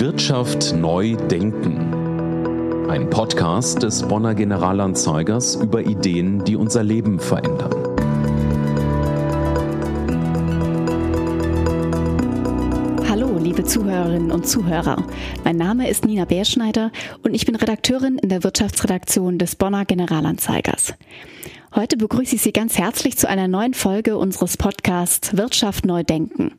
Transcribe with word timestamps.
Wirtschaft 0.00 0.74
neu 0.74 1.14
denken. 1.14 2.90
Ein 2.90 3.10
Podcast 3.10 3.84
des 3.84 4.02
Bonner 4.02 4.34
Generalanzeigers 4.34 5.54
über 5.54 5.82
Ideen, 5.82 6.42
die 6.42 6.56
unser 6.56 6.82
Leben 6.82 7.20
verändern. 7.20 7.70
Hallo, 13.08 13.38
liebe 13.38 13.62
Zuhörerinnen 13.62 14.32
und 14.32 14.48
Zuhörer. 14.48 15.04
Mein 15.44 15.58
Name 15.58 15.88
ist 15.88 16.04
Nina 16.04 16.24
Beerschneider 16.24 16.90
und 17.22 17.32
ich 17.32 17.46
bin 17.46 17.54
Redakteurin 17.54 18.18
in 18.18 18.30
der 18.30 18.42
Wirtschaftsredaktion 18.42 19.38
des 19.38 19.54
Bonner 19.54 19.84
Generalanzeigers. 19.84 20.94
Heute 21.76 21.96
begrüße 21.96 22.36
ich 22.36 22.42
Sie 22.42 22.52
ganz 22.52 22.78
herzlich 22.78 23.16
zu 23.16 23.28
einer 23.28 23.48
neuen 23.48 23.74
Folge 23.74 24.16
unseres 24.16 24.56
Podcasts 24.56 25.36
Wirtschaft 25.36 25.84
neu 25.84 26.04
denken. 26.04 26.52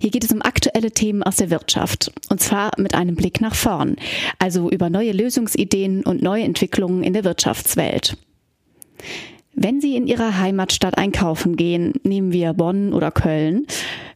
Hier 0.00 0.10
geht 0.10 0.24
es 0.24 0.32
um 0.32 0.40
aktuelle 0.40 0.90
Themen 0.90 1.22
aus 1.22 1.36
der 1.36 1.50
Wirtschaft 1.50 2.10
und 2.30 2.40
zwar 2.40 2.70
mit 2.78 2.94
einem 2.94 3.14
Blick 3.14 3.42
nach 3.42 3.54
vorn, 3.54 3.96
also 4.38 4.70
über 4.70 4.88
neue 4.88 5.12
Lösungsideen 5.12 6.02
und 6.02 6.22
neue 6.22 6.44
Entwicklungen 6.44 7.02
in 7.04 7.12
der 7.12 7.24
Wirtschaftswelt. 7.24 8.16
Wenn 9.52 9.82
Sie 9.82 9.96
in 9.96 10.06
Ihrer 10.06 10.38
Heimatstadt 10.38 10.96
einkaufen 10.96 11.56
gehen, 11.56 11.92
nehmen 12.02 12.32
wir 12.32 12.54
Bonn 12.54 12.94
oder 12.94 13.10
Köln, 13.10 13.66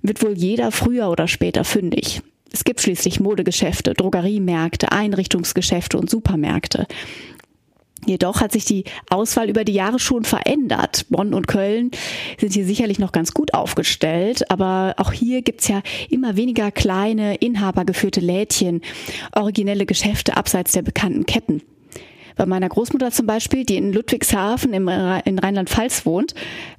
wird 0.00 0.22
wohl 0.22 0.32
jeder 0.32 0.72
früher 0.72 1.10
oder 1.10 1.28
später 1.28 1.62
fündig. 1.62 2.22
Es 2.52 2.64
gibt 2.64 2.80
schließlich 2.80 3.18
Modegeschäfte, 3.20 3.94
Drogeriemärkte, 3.94 4.92
Einrichtungsgeschäfte 4.92 5.98
und 5.98 6.10
Supermärkte. 6.10 6.86
Jedoch 8.04 8.40
hat 8.40 8.52
sich 8.52 8.64
die 8.64 8.84
Auswahl 9.10 9.48
über 9.48 9.64
die 9.64 9.74
Jahre 9.74 10.00
schon 10.00 10.24
verändert. 10.24 11.06
Bonn 11.08 11.34
und 11.34 11.46
Köln 11.46 11.92
sind 12.38 12.52
hier 12.52 12.64
sicherlich 12.64 12.98
noch 12.98 13.12
ganz 13.12 13.32
gut 13.32 13.54
aufgestellt, 13.54 14.50
aber 14.50 14.94
auch 14.96 15.12
hier 15.12 15.42
gibt's 15.42 15.68
ja 15.68 15.82
immer 16.10 16.36
weniger 16.36 16.72
kleine, 16.72 17.36
inhabergeführte 17.36 18.20
Lädchen, 18.20 18.80
originelle 19.34 19.86
Geschäfte 19.86 20.36
abseits 20.36 20.72
der 20.72 20.82
bekannten 20.82 21.26
Ketten. 21.26 21.62
Bei 22.36 22.46
meiner 22.46 22.68
Großmutter 22.68 23.10
zum 23.10 23.26
Beispiel, 23.26 23.64
die 23.64 23.76
in 23.76 23.92
Ludwigshafen 23.92 24.72
im, 24.72 24.88
in 24.88 25.38
Rheinland-Pfalz 25.38 26.06
wohnt, 26.06 26.34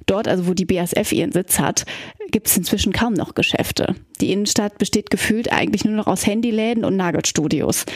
dort 0.06 0.28
also 0.28 0.46
wo 0.46 0.54
die 0.54 0.64
BASF 0.64 1.12
ihren 1.12 1.32
Sitz 1.32 1.58
hat, 1.58 1.84
gibt 2.30 2.48
es 2.48 2.56
inzwischen 2.56 2.92
kaum 2.92 3.12
noch 3.12 3.34
Geschäfte. 3.34 3.94
Die 4.20 4.32
Innenstadt 4.32 4.78
besteht 4.78 5.10
gefühlt 5.10 5.52
eigentlich 5.52 5.84
nur 5.84 5.94
noch 5.94 6.06
aus 6.06 6.26
Handyläden 6.26 6.84
und 6.84 6.96
Nagelstudios. 6.96 7.86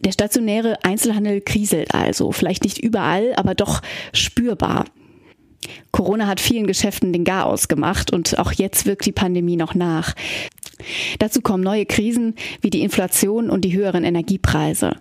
Der 0.00 0.12
stationäre 0.12 0.84
Einzelhandel 0.84 1.40
kriselt 1.40 1.94
also, 1.94 2.32
vielleicht 2.32 2.64
nicht 2.64 2.78
überall, 2.78 3.34
aber 3.36 3.54
doch 3.54 3.82
spürbar. 4.12 4.84
Corona 5.92 6.26
hat 6.26 6.40
vielen 6.40 6.66
Geschäften 6.66 7.12
den 7.12 7.24
Garaus 7.24 7.68
gemacht 7.68 8.12
und 8.12 8.38
auch 8.38 8.52
jetzt 8.52 8.86
wirkt 8.86 9.06
die 9.06 9.12
Pandemie 9.12 9.56
noch 9.56 9.74
nach. 9.74 10.14
Dazu 11.20 11.40
kommen 11.40 11.62
neue 11.62 11.86
Krisen 11.86 12.34
wie 12.60 12.70
die 12.70 12.82
Inflation 12.82 13.50
und 13.50 13.64
die 13.64 13.72
höheren 13.72 14.02
Energiepreise. 14.02 14.96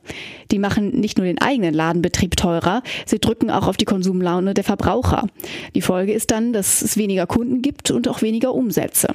Die 0.52 0.60
machen 0.60 1.00
nicht 1.00 1.18
nur 1.18 1.26
den 1.26 1.42
eigenen 1.42 1.74
Ladenbetrieb 1.74 2.36
teurer, 2.36 2.84
sie 3.06 3.20
drücken 3.20 3.50
auch 3.50 3.68
auf 3.68 3.78
die 3.78 3.86
Konsumlaune 3.86 4.54
der 4.54 4.64
Verbraucher. 4.64 5.28
Die 5.74 5.82
Folge 5.82 6.14
ist 6.14 6.30
dann, 6.30 6.54
dass 6.54 6.82
es 6.82 6.98
weniger 6.98 7.26
Kunden 7.26 7.62
gibt 7.64 7.90
und 7.90 8.08
auch 8.08 8.22
weniger 8.22 8.54
Umsätze. 8.54 9.08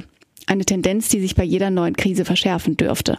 Eine 0.47 0.65
Tendenz, 0.65 1.09
die 1.09 1.21
sich 1.21 1.35
bei 1.35 1.45
jeder 1.45 1.71
neuen 1.71 1.97
Krise 1.97 2.25
verschärfen 2.25 2.77
dürfte. 2.77 3.19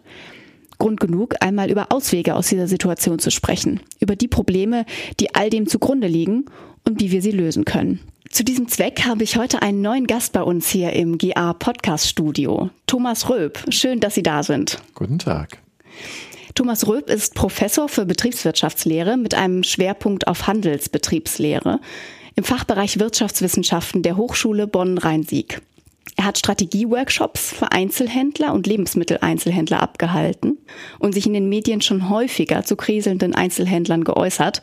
Grund 0.77 0.99
genug, 0.99 1.35
einmal 1.39 1.71
über 1.71 1.91
Auswege 1.91 2.35
aus 2.35 2.47
dieser 2.47 2.67
Situation 2.67 3.19
zu 3.19 3.31
sprechen, 3.31 3.79
über 3.99 4.15
die 4.15 4.27
Probleme, 4.27 4.85
die 5.19 5.33
all 5.35 5.49
dem 5.49 5.67
zugrunde 5.67 6.07
liegen 6.07 6.45
und 6.85 6.99
wie 7.01 7.11
wir 7.11 7.21
sie 7.21 7.31
lösen 7.31 7.65
können. 7.65 7.99
Zu 8.29 8.43
diesem 8.43 8.67
Zweck 8.67 9.05
habe 9.05 9.23
ich 9.23 9.37
heute 9.37 9.61
einen 9.61 9.81
neuen 9.81 10.05
Gast 10.05 10.33
bei 10.33 10.41
uns 10.41 10.69
hier 10.69 10.93
im 10.93 11.17
GA 11.17 11.53
Podcast 11.53 12.07
Studio, 12.07 12.69
Thomas 12.85 13.29
Röb. 13.29 13.63
Schön, 13.69 13.99
dass 13.99 14.15
Sie 14.15 14.23
da 14.23 14.43
sind. 14.43 14.79
Guten 14.95 15.17
Tag. 15.17 15.59
Thomas 16.53 16.87
Röb 16.87 17.09
ist 17.09 17.35
Professor 17.35 17.87
für 17.87 18.05
Betriebswirtschaftslehre 18.05 19.15
mit 19.15 19.35
einem 19.35 19.63
Schwerpunkt 19.63 20.27
auf 20.27 20.47
Handelsbetriebslehre 20.47 21.79
im 22.35 22.43
Fachbereich 22.43 22.99
Wirtschaftswissenschaften 22.99 24.03
der 24.03 24.17
Hochschule 24.17 24.67
Bonn-Rhein-Sieg. 24.67 25.61
Er 26.15 26.25
hat 26.25 26.37
Strategieworkshops 26.37 27.53
für 27.53 27.71
Einzelhändler 27.71 28.53
und 28.53 28.65
Lebensmitteleinzelhändler 28.65 29.81
abgehalten 29.81 30.57
und 30.99 31.13
sich 31.13 31.27
in 31.27 31.33
den 31.33 31.49
Medien 31.49 31.81
schon 31.81 32.09
häufiger 32.09 32.63
zu 32.63 32.75
kriselnden 32.75 33.35
Einzelhändlern 33.35 34.03
geäußert, 34.03 34.61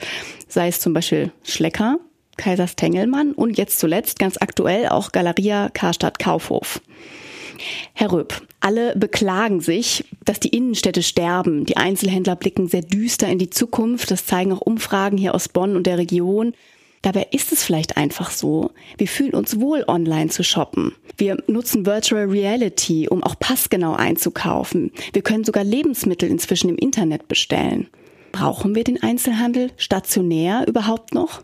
sei 0.49 0.69
es 0.69 0.81
zum 0.81 0.94
Beispiel 0.94 1.31
Schlecker, 1.44 1.99
Kaisers 2.37 2.75
Tengelmann 2.77 3.33
und 3.33 3.56
jetzt 3.59 3.78
zuletzt 3.78 4.19
ganz 4.19 4.37
aktuell 4.41 4.88
auch 4.88 5.12
Galeria 5.12 5.69
Karstadt 5.69 6.19
Kaufhof. 6.19 6.81
Herr 7.93 8.12
Röb, 8.12 8.43
alle 8.60 8.97
beklagen 8.97 9.60
sich, 9.60 10.04
dass 10.25 10.41
die 10.41 10.49
Innenstädte 10.49 11.03
sterben. 11.03 11.65
Die 11.65 11.77
Einzelhändler 11.77 12.34
blicken 12.34 12.66
sehr 12.66 12.83
düster 12.83 13.28
in 13.28 13.38
die 13.38 13.50
Zukunft. 13.50 14.10
Das 14.10 14.27
zeigen 14.27 14.53
auch 14.53 14.60
Umfragen 14.60 15.16
hier 15.16 15.34
aus 15.34 15.49
Bonn 15.49 15.77
und 15.77 15.87
der 15.87 15.99
Region. 15.99 16.54
Dabei 17.04 17.26
ist 17.32 17.53
es 17.53 17.62
vielleicht 17.62 17.98
einfach 17.98 18.31
so. 18.31 18.70
Wir 18.97 19.09
fühlen 19.09 19.34
uns 19.34 19.60
wohl, 19.60 19.84
online 19.87 20.31
zu 20.31 20.42
shoppen. 20.42 20.94
Wir 21.19 21.37
nutzen 21.47 21.84
Virtual 21.84 22.25
Reality, 22.25 23.09
um 23.10 23.22
auch 23.22 23.38
passgenau 23.38 23.92
einzukaufen. 23.92 24.91
Wir 25.12 25.20
können 25.20 25.44
sogar 25.44 25.65
Lebensmittel 25.65 26.31
inzwischen 26.31 26.70
im 26.70 26.76
Internet 26.76 27.28
bestellen. 27.28 27.88
Brauchen 28.32 28.75
wir 28.75 28.84
den 28.84 29.03
Einzelhandel 29.03 29.70
stationär 29.76 30.65
überhaupt 30.66 31.12
noch? 31.12 31.42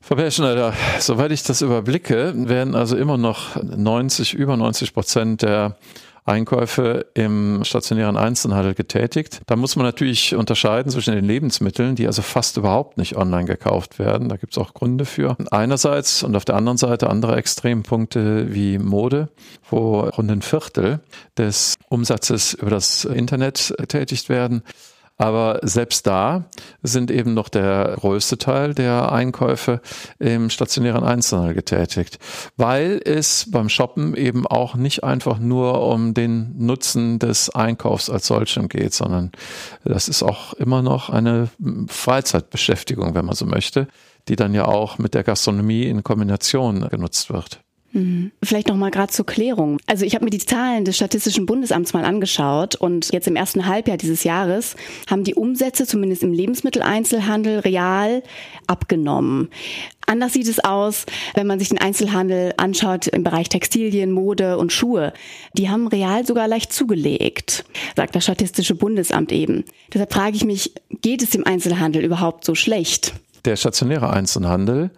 Frau 0.00 0.16
Berschneider, 0.16 0.74
soweit 0.98 1.30
ich 1.30 1.44
das 1.44 1.62
überblicke, 1.62 2.32
werden 2.34 2.74
also 2.74 2.96
immer 2.96 3.16
noch 3.16 3.62
90, 3.62 4.34
über 4.34 4.56
90 4.56 4.92
Prozent 4.92 5.42
der 5.42 5.76
Einkäufe 6.24 7.06
im 7.14 7.64
stationären 7.64 8.16
Einzelhandel 8.16 8.74
getätigt. 8.74 9.40
Da 9.46 9.56
muss 9.56 9.76
man 9.76 9.86
natürlich 9.86 10.34
unterscheiden 10.34 10.90
zwischen 10.92 11.14
den 11.14 11.24
Lebensmitteln, 11.24 11.96
die 11.96 12.06
also 12.06 12.22
fast 12.22 12.56
überhaupt 12.56 12.98
nicht 12.98 13.16
online 13.16 13.46
gekauft 13.46 13.98
werden. 13.98 14.28
Da 14.28 14.36
gibt 14.36 14.52
es 14.52 14.58
auch 14.58 14.74
Gründe 14.74 15.04
für. 15.04 15.36
Einerseits 15.50 16.22
und 16.22 16.36
auf 16.36 16.44
der 16.44 16.56
anderen 16.56 16.78
Seite 16.78 17.10
andere 17.10 17.36
Extrempunkte 17.36 18.54
wie 18.54 18.78
Mode, 18.78 19.28
wo 19.68 20.00
rund 20.00 20.30
ein 20.30 20.42
Viertel 20.42 21.00
des 21.36 21.76
Umsatzes 21.88 22.54
über 22.54 22.70
das 22.70 23.04
Internet 23.04 23.74
tätigt 23.88 24.28
werden. 24.28 24.62
Aber 25.20 25.60
selbst 25.60 26.06
da 26.06 26.44
sind 26.82 27.10
eben 27.10 27.34
noch 27.34 27.50
der 27.50 27.94
größte 28.00 28.38
Teil 28.38 28.72
der 28.72 29.12
Einkäufe 29.12 29.82
im 30.18 30.48
stationären 30.48 31.04
Einzelhandel 31.04 31.52
getätigt, 31.52 32.18
weil 32.56 33.02
es 33.04 33.50
beim 33.50 33.68
Shoppen 33.68 34.16
eben 34.16 34.46
auch 34.46 34.76
nicht 34.76 35.04
einfach 35.04 35.38
nur 35.38 35.86
um 35.86 36.14
den 36.14 36.54
Nutzen 36.56 37.18
des 37.18 37.50
Einkaufs 37.50 38.08
als 38.08 38.28
solchem 38.28 38.70
geht, 38.70 38.94
sondern 38.94 39.30
das 39.84 40.08
ist 40.08 40.22
auch 40.22 40.54
immer 40.54 40.80
noch 40.80 41.10
eine 41.10 41.50
Freizeitbeschäftigung, 41.88 43.14
wenn 43.14 43.26
man 43.26 43.36
so 43.36 43.44
möchte, 43.44 43.88
die 44.28 44.36
dann 44.36 44.54
ja 44.54 44.64
auch 44.64 44.96
mit 44.96 45.12
der 45.12 45.22
Gastronomie 45.22 45.82
in 45.82 46.02
Kombination 46.02 46.88
genutzt 46.88 47.30
wird. 47.30 47.60
Mhm. 47.92 48.30
Vielleicht 48.42 48.68
noch 48.68 48.76
mal 48.76 48.90
gerade 48.90 49.12
zur 49.12 49.26
Klärung. 49.26 49.78
Also 49.86 50.04
ich 50.04 50.14
habe 50.14 50.24
mir 50.24 50.30
die 50.30 50.38
Zahlen 50.38 50.84
des 50.84 50.96
Statistischen 50.96 51.46
Bundesamts 51.46 51.92
mal 51.92 52.04
angeschaut 52.04 52.76
und 52.76 53.12
jetzt 53.12 53.26
im 53.26 53.36
ersten 53.36 53.66
Halbjahr 53.66 53.96
dieses 53.96 54.24
Jahres 54.24 54.76
haben 55.08 55.24
die 55.24 55.34
Umsätze 55.34 55.86
zumindest 55.86 56.22
im 56.22 56.32
Lebensmitteleinzelhandel 56.32 57.60
real 57.60 58.22
abgenommen. 58.66 59.48
Anders 60.06 60.32
sieht 60.32 60.48
es 60.48 60.58
aus, 60.58 61.06
wenn 61.34 61.46
man 61.46 61.58
sich 61.58 61.68
den 61.68 61.78
Einzelhandel 61.78 62.52
anschaut 62.56 63.06
im 63.06 63.22
Bereich 63.22 63.48
Textilien, 63.48 64.10
Mode 64.10 64.58
und 64.58 64.72
Schuhe. 64.72 65.12
Die 65.54 65.68
haben 65.68 65.86
real 65.86 66.26
sogar 66.26 66.48
leicht 66.48 66.72
zugelegt, 66.72 67.64
sagt 67.96 68.16
das 68.16 68.24
Statistische 68.24 68.74
Bundesamt 68.74 69.30
eben. 69.30 69.64
Deshalb 69.92 70.12
frage 70.12 70.36
ich 70.36 70.44
mich, 70.44 70.72
geht 71.00 71.22
es 71.22 71.30
dem 71.30 71.46
Einzelhandel 71.46 72.04
überhaupt 72.04 72.44
so 72.44 72.54
schlecht? 72.54 73.14
Der 73.44 73.56
stationäre 73.56 74.10
Einzelhandel 74.10 74.90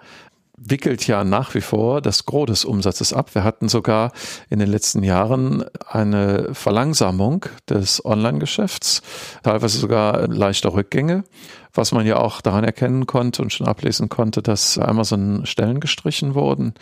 wickelt 0.64 1.06
ja 1.06 1.24
nach 1.24 1.54
wie 1.54 1.60
vor 1.60 2.00
das 2.00 2.24
Gros 2.26 2.46
des 2.46 2.64
Umsatzes 2.64 3.12
ab. 3.12 3.34
Wir 3.34 3.44
hatten 3.44 3.68
sogar 3.68 4.12
in 4.50 4.58
den 4.58 4.68
letzten 4.68 5.02
Jahren 5.02 5.64
eine 5.86 6.54
Verlangsamung 6.54 7.46
des 7.68 8.04
Online-Geschäfts, 8.04 9.02
teilweise 9.42 9.78
sogar 9.78 10.28
leichte 10.28 10.72
Rückgänge 10.72 11.24
was 11.74 11.92
man 11.92 12.06
ja 12.06 12.16
auch 12.16 12.40
daran 12.40 12.64
erkennen 12.64 13.06
konnte 13.06 13.42
und 13.42 13.52
schon 13.52 13.66
ablesen 13.66 14.08
konnte, 14.08 14.42
dass 14.42 14.78
Amazon 14.78 15.46
Stellen 15.46 15.80
gestrichen 15.80 16.34
wurden. 16.34 16.74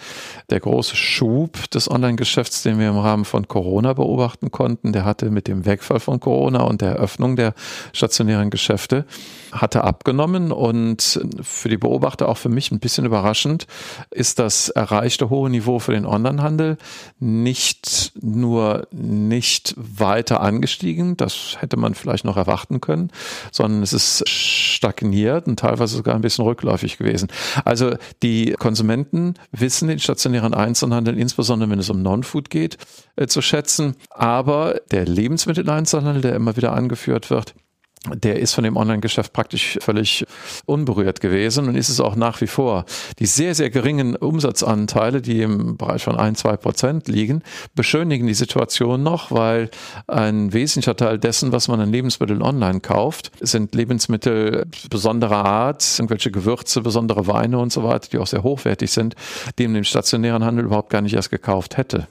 Der 0.50 0.60
große 0.60 0.96
Schub 0.96 1.70
des 1.70 1.90
Online-Geschäfts, 1.90 2.62
den 2.62 2.78
wir 2.78 2.88
im 2.88 2.98
Rahmen 2.98 3.25
von 3.25 3.46
Corona 3.46 3.92
beobachten 3.92 4.50
konnten, 4.50 4.92
der 4.92 5.04
hatte 5.04 5.31
mit 5.31 5.46
dem 5.46 5.64
Wegfall 5.64 6.00
von 6.00 6.19
Corona 6.19 6.62
und 6.62 6.81
der 6.81 6.90
Eröffnung 6.90 7.37
der 7.37 7.54
stationären 7.92 8.50
Geschäfte, 8.50 9.04
hatte 9.52 9.84
abgenommen 9.84 10.52
und 10.52 11.20
für 11.42 11.69
die 11.69 11.76
Beobachter 11.76 12.28
auch 12.28 12.37
für 12.37 12.48
mich 12.48 12.70
ein 12.70 12.81
bisschen 12.81 13.04
überraschend 13.04 13.66
ist 14.10 14.38
das 14.38 14.69
erreichte 14.69 15.31
hohe 15.31 15.50
Niveau 15.50 15.78
für 15.78 15.92
den 15.92 16.06
Onlinehandel 16.06 16.78
nicht 17.19 18.12
nur 18.20 18.87
nicht 18.90 19.75
weiter 19.76 20.40
angestiegen, 20.40 21.16
das 21.16 21.56
hätte 21.58 21.76
man 21.76 21.94
vielleicht 21.94 22.25
noch 22.25 22.37
erwarten 22.37 22.81
können, 22.81 23.10
sondern 23.52 23.82
es 23.82 23.92
ist 23.92 24.25
stagniert 24.80 25.46
und 25.46 25.58
teilweise 25.58 25.94
sogar 25.94 26.14
ein 26.14 26.22
bisschen 26.22 26.46
rückläufig 26.46 26.96
gewesen. 26.96 27.28
Also 27.66 27.96
die 28.22 28.52
Konsumenten 28.58 29.34
wissen 29.52 29.88
den 29.88 29.98
stationären 29.98 30.54
Einzelhandel, 30.54 31.18
insbesondere 31.18 31.68
wenn 31.68 31.78
es 31.78 31.90
um 31.90 32.00
Non-Food 32.00 32.48
geht, 32.48 32.78
äh, 33.16 33.26
zu 33.26 33.42
schätzen. 33.42 33.96
Aber 34.08 34.80
der 34.90 35.04
Lebensmitteleinzelhandel, 35.04 36.22
der 36.22 36.34
immer 36.34 36.56
wieder 36.56 36.72
angeführt 36.72 37.28
wird, 37.28 37.54
der 38.08 38.38
ist 38.38 38.55
von 38.55 38.64
dem 38.64 38.79
Online-Geschäft 38.79 39.35
praktisch 39.35 39.79
völlig 39.82 40.25
unberührt 40.64 41.20
gewesen 41.20 41.69
und 41.69 41.75
ist 41.75 41.91
es 41.91 42.00
auch 42.00 42.17
nach 42.17 42.41
wie 42.41 42.47
vor. 42.47 42.87
Die 43.19 43.26
sehr, 43.26 43.55
sehr 43.55 43.69
geringen 43.69 44.17
Umsatzanteile, 44.17 45.20
die 45.20 45.43
im 45.43 45.76
Bereich 45.76 46.02
von 46.02 46.17
ein, 46.17 46.35
zwei 46.35 46.56
Prozent 46.56 47.08
liegen, 47.08 47.43
beschönigen 47.75 48.26
die 48.26 48.35
Situation 48.35 49.02
noch, 49.02 49.31
weil 49.31 49.70
ein 50.06 50.52
wesentlicher 50.55 50.97
Teil 50.97 51.19
dessen, 51.19 51.52
was 51.52 51.69
man 51.69 51.81
an 51.81 51.93
Lebensmitteln 51.93 52.41
online 52.41 52.81
kauft, 52.81 53.32
sind 53.41 53.75
Lebensmittel 53.75 54.67
besonderer 54.88 55.44
Art, 55.44 55.87
irgendwelche 55.99 56.31
Gewürze, 56.31 56.81
besondere 56.81 57.26
Weine 57.26 57.58
und 57.58 57.70
so 57.70 57.85
weiter, 57.85 58.08
die 58.11 58.19
auch 58.19 58.26
sehr 58.26 58.43
hochwertig 58.43 58.91
sind, 58.91 59.14
die 59.58 59.64
in 59.64 59.75
dem 59.75 59.85
stationären 59.85 60.43
Handel 60.43 60.64
überhaupt 60.64 60.88
gar 60.88 61.02
nicht 61.02 61.14
erst 61.14 61.31
gekauft 61.31 61.76
hätte. 61.76 62.08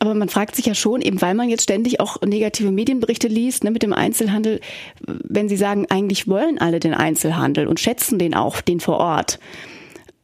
Aber 0.00 0.14
man 0.14 0.28
fragt 0.28 0.56
sich 0.56 0.66
ja 0.66 0.74
schon, 0.74 1.00
eben 1.00 1.22
weil 1.22 1.34
man 1.34 1.48
jetzt 1.48 1.62
ständig 1.62 2.00
auch 2.00 2.20
negative 2.22 2.72
Medienberichte 2.72 3.28
liest 3.28 3.62
ne, 3.62 3.70
mit 3.70 3.82
dem 3.82 3.92
Einzelhandel, 3.92 4.60
wenn 5.06 5.48
Sie 5.48 5.56
sagen, 5.56 5.86
eigentlich 5.90 6.26
wollen 6.26 6.58
alle 6.58 6.80
den 6.80 6.94
Einzelhandel 6.94 7.68
und 7.68 7.78
schätzen 7.78 8.18
den 8.18 8.34
auch, 8.34 8.60
den 8.60 8.80
vor 8.80 8.98
Ort, 8.98 9.38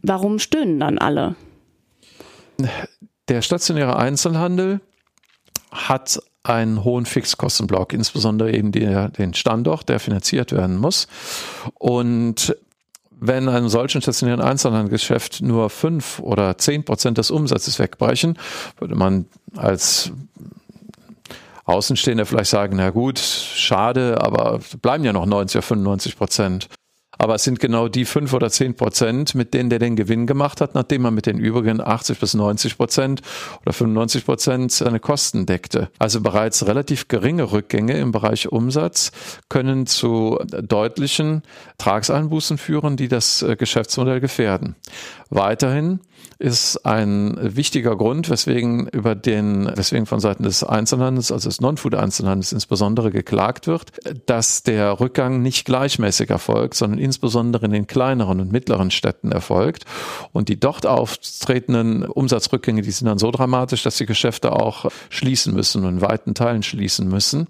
warum 0.02 0.38
stöhnen 0.40 0.80
dann 0.80 0.98
alle? 0.98 1.36
Der 3.28 3.42
stationäre 3.42 3.96
Einzelhandel 3.96 4.80
hat 5.70 6.20
einen 6.42 6.82
hohen 6.82 7.06
Fixkostenblock, 7.06 7.92
insbesondere 7.92 8.52
eben 8.52 8.72
die, 8.72 9.08
den 9.16 9.34
Standort, 9.34 9.88
der 9.88 10.00
finanziert 10.00 10.52
werden 10.52 10.76
muss. 10.76 11.06
Und 11.74 12.56
wenn 13.20 13.49
einem 13.49 13.69
solchen 13.69 14.00
stationären 14.00 14.40
Einzelhandelsgeschäft 14.40 15.43
nur 15.43 15.70
fünf 15.70 16.19
oder 16.20 16.56
zehn 16.58 16.84
Prozent 16.84 17.19
des 17.19 17.31
Umsatzes 17.31 17.78
wegbrechen, 17.78 18.38
würde 18.78 18.94
man 18.94 19.26
als 19.56 20.12
Außenstehender 21.67 22.26
vielleicht 22.26 22.50
sagen, 22.50 22.76
na 22.76 22.90
gut, 22.90 23.19
schade, 23.19 24.20
aber 24.20 24.61
bleiben 24.81 25.05
ja 25.05 25.12
noch 25.12 25.26
90 25.26 25.56
oder 25.56 25.62
95 25.62 26.17
Prozent. 26.17 26.69
Aber 27.20 27.34
es 27.34 27.44
sind 27.44 27.61
genau 27.61 27.88
die 27.88 28.06
fünf 28.06 28.32
oder 28.32 28.49
zehn 28.49 28.75
Prozent, 28.75 29.34
mit 29.34 29.52
denen 29.52 29.69
der 29.69 29.78
den 29.78 29.94
Gewinn 29.94 30.26
gemacht 30.26 30.62
hat, 30.62 30.75
nachdem 30.75 31.05
er 31.05 31.11
mit 31.11 31.26
den 31.26 31.38
übrigen 31.38 31.78
80 31.78 32.19
bis 32.19 32.32
90 32.32 32.78
Prozent 32.78 33.20
oder 33.61 33.75
95 33.75 34.25
Prozent 34.25 34.72
seine 34.72 35.00
Kosten 35.00 35.44
deckte. 35.44 35.90
Also 35.99 36.22
bereits 36.22 36.67
relativ 36.67 37.08
geringe 37.08 37.52
Rückgänge 37.52 37.99
im 37.99 38.11
Bereich 38.11 38.50
Umsatz 38.50 39.12
können 39.50 39.87
zu 39.87 40.38
deutlichen 40.46 41.43
Tragseinbußen 41.76 42.56
führen, 42.56 42.96
die 42.96 43.08
das 43.08 43.43
äh, 43.43 43.55
Geschäftsmodell 43.55 44.20
gefährden. 44.20 44.76
Weiterhin 45.28 46.00
ist 46.40 46.87
ein 46.87 47.37
wichtiger 47.38 47.96
Grund, 47.96 48.31
weswegen 48.31 48.88
über 48.88 49.14
den, 49.14 49.70
weswegen 49.76 50.06
von 50.06 50.20
Seiten 50.20 50.42
des 50.42 50.64
Einzelhandels, 50.64 51.31
also 51.31 51.50
des 51.50 51.60
Non-Food-Einzelhandels 51.60 52.52
insbesondere 52.52 53.10
geklagt 53.10 53.66
wird, 53.66 53.92
dass 54.25 54.62
der 54.62 55.00
Rückgang 55.00 55.42
nicht 55.42 55.66
gleichmäßig 55.66 56.31
erfolgt, 56.31 56.75
sondern 56.75 56.98
insbesondere 56.98 57.66
in 57.66 57.72
den 57.72 57.87
kleineren 57.87 58.40
und 58.40 58.52
mittleren 58.52 58.90
Städten 58.90 59.32
erfolgt. 59.32 59.84
Und 60.32 60.48
die 60.48 60.58
dort 60.58 60.87
auftretenden 60.87 62.04
Umsatzrückgänge, 62.04 62.81
die 62.81 62.90
sind 62.90 63.06
dann 63.06 63.19
so 63.19 63.31
dramatisch, 63.31 63.82
dass 63.82 63.98
die 63.98 64.06
Geschäfte 64.06 64.52
auch 64.52 64.87
schließen 65.10 65.52
müssen 65.54 65.84
und 65.84 65.96
in 65.96 66.00
weiten 66.00 66.32
Teilen 66.34 66.62
schließen 66.62 67.06
müssen. 67.06 67.48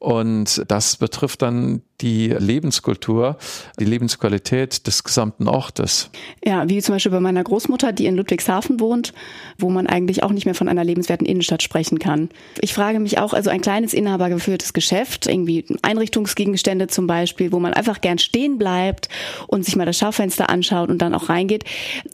Und 0.00 0.64
das 0.68 0.96
betrifft 0.96 1.42
dann 1.42 1.82
die 2.00 2.28
Lebenskultur, 2.28 3.36
die 3.80 3.84
Lebensqualität 3.84 4.86
des 4.86 5.02
gesamten 5.02 5.48
Ortes. 5.48 6.10
Ja, 6.44 6.68
wie 6.68 6.80
zum 6.80 6.94
Beispiel 6.94 7.10
bei 7.10 7.18
meiner 7.18 7.42
Großmutter, 7.42 7.92
die 7.92 8.06
in 8.06 8.14
Ludwigshafen 8.14 8.78
wohnt, 8.78 9.12
wo 9.58 9.70
man 9.70 9.88
eigentlich 9.88 10.22
auch 10.22 10.30
nicht 10.30 10.44
mehr 10.44 10.54
von 10.54 10.68
einer 10.68 10.84
lebenswerten 10.84 11.26
Innenstadt 11.26 11.64
sprechen 11.64 11.98
kann. 11.98 12.28
Ich 12.60 12.74
frage 12.74 13.00
mich 13.00 13.18
auch, 13.18 13.32
also 13.32 13.50
ein 13.50 13.60
kleines 13.60 13.92
inhabergeführtes 13.92 14.72
Geschäft, 14.72 15.26
irgendwie 15.26 15.64
Einrichtungsgegenstände 15.82 16.86
zum 16.86 17.08
Beispiel, 17.08 17.50
wo 17.50 17.58
man 17.58 17.74
einfach 17.74 18.00
gern 18.00 18.18
stehen 18.18 18.56
bleibt 18.56 19.08
und 19.48 19.64
sich 19.64 19.74
mal 19.74 19.86
das 19.86 19.98
Schaufenster 19.98 20.48
anschaut 20.48 20.90
und 20.90 21.02
dann 21.02 21.14
auch 21.14 21.28
reingeht. 21.28 21.64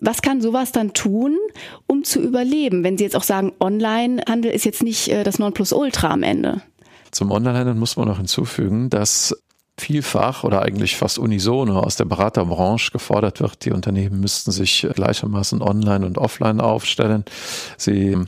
Was 0.00 0.22
kann 0.22 0.40
sowas 0.40 0.72
dann 0.72 0.94
tun, 0.94 1.36
um 1.86 2.02
zu 2.02 2.22
überleben, 2.22 2.82
wenn 2.82 2.96
Sie 2.96 3.04
jetzt 3.04 3.16
auch 3.16 3.22
sagen, 3.22 3.52
Onlinehandel 3.60 4.50
ist 4.52 4.64
jetzt 4.64 4.82
nicht 4.82 5.08
äh, 5.08 5.22
das 5.22 5.38
Nonplusultra 5.38 6.08
am 6.08 6.22
Ende? 6.22 6.62
Zum 7.14 7.30
Onlinehandel 7.30 7.74
muss 7.74 7.96
man 7.96 8.08
noch 8.08 8.16
hinzufügen, 8.16 8.90
dass 8.90 9.36
vielfach 9.78 10.42
oder 10.42 10.62
eigentlich 10.62 10.96
fast 10.96 11.16
unisono 11.16 11.78
aus 11.78 11.94
der 11.94 12.06
Beraterbranche 12.06 12.90
gefordert 12.90 13.40
wird, 13.40 13.64
die 13.64 13.70
Unternehmen 13.70 14.20
müssten 14.20 14.50
sich 14.50 14.86
gleichermaßen 14.94 15.62
online 15.62 16.06
und 16.06 16.18
offline 16.18 16.60
aufstellen. 16.60 17.24
Sie 17.76 18.18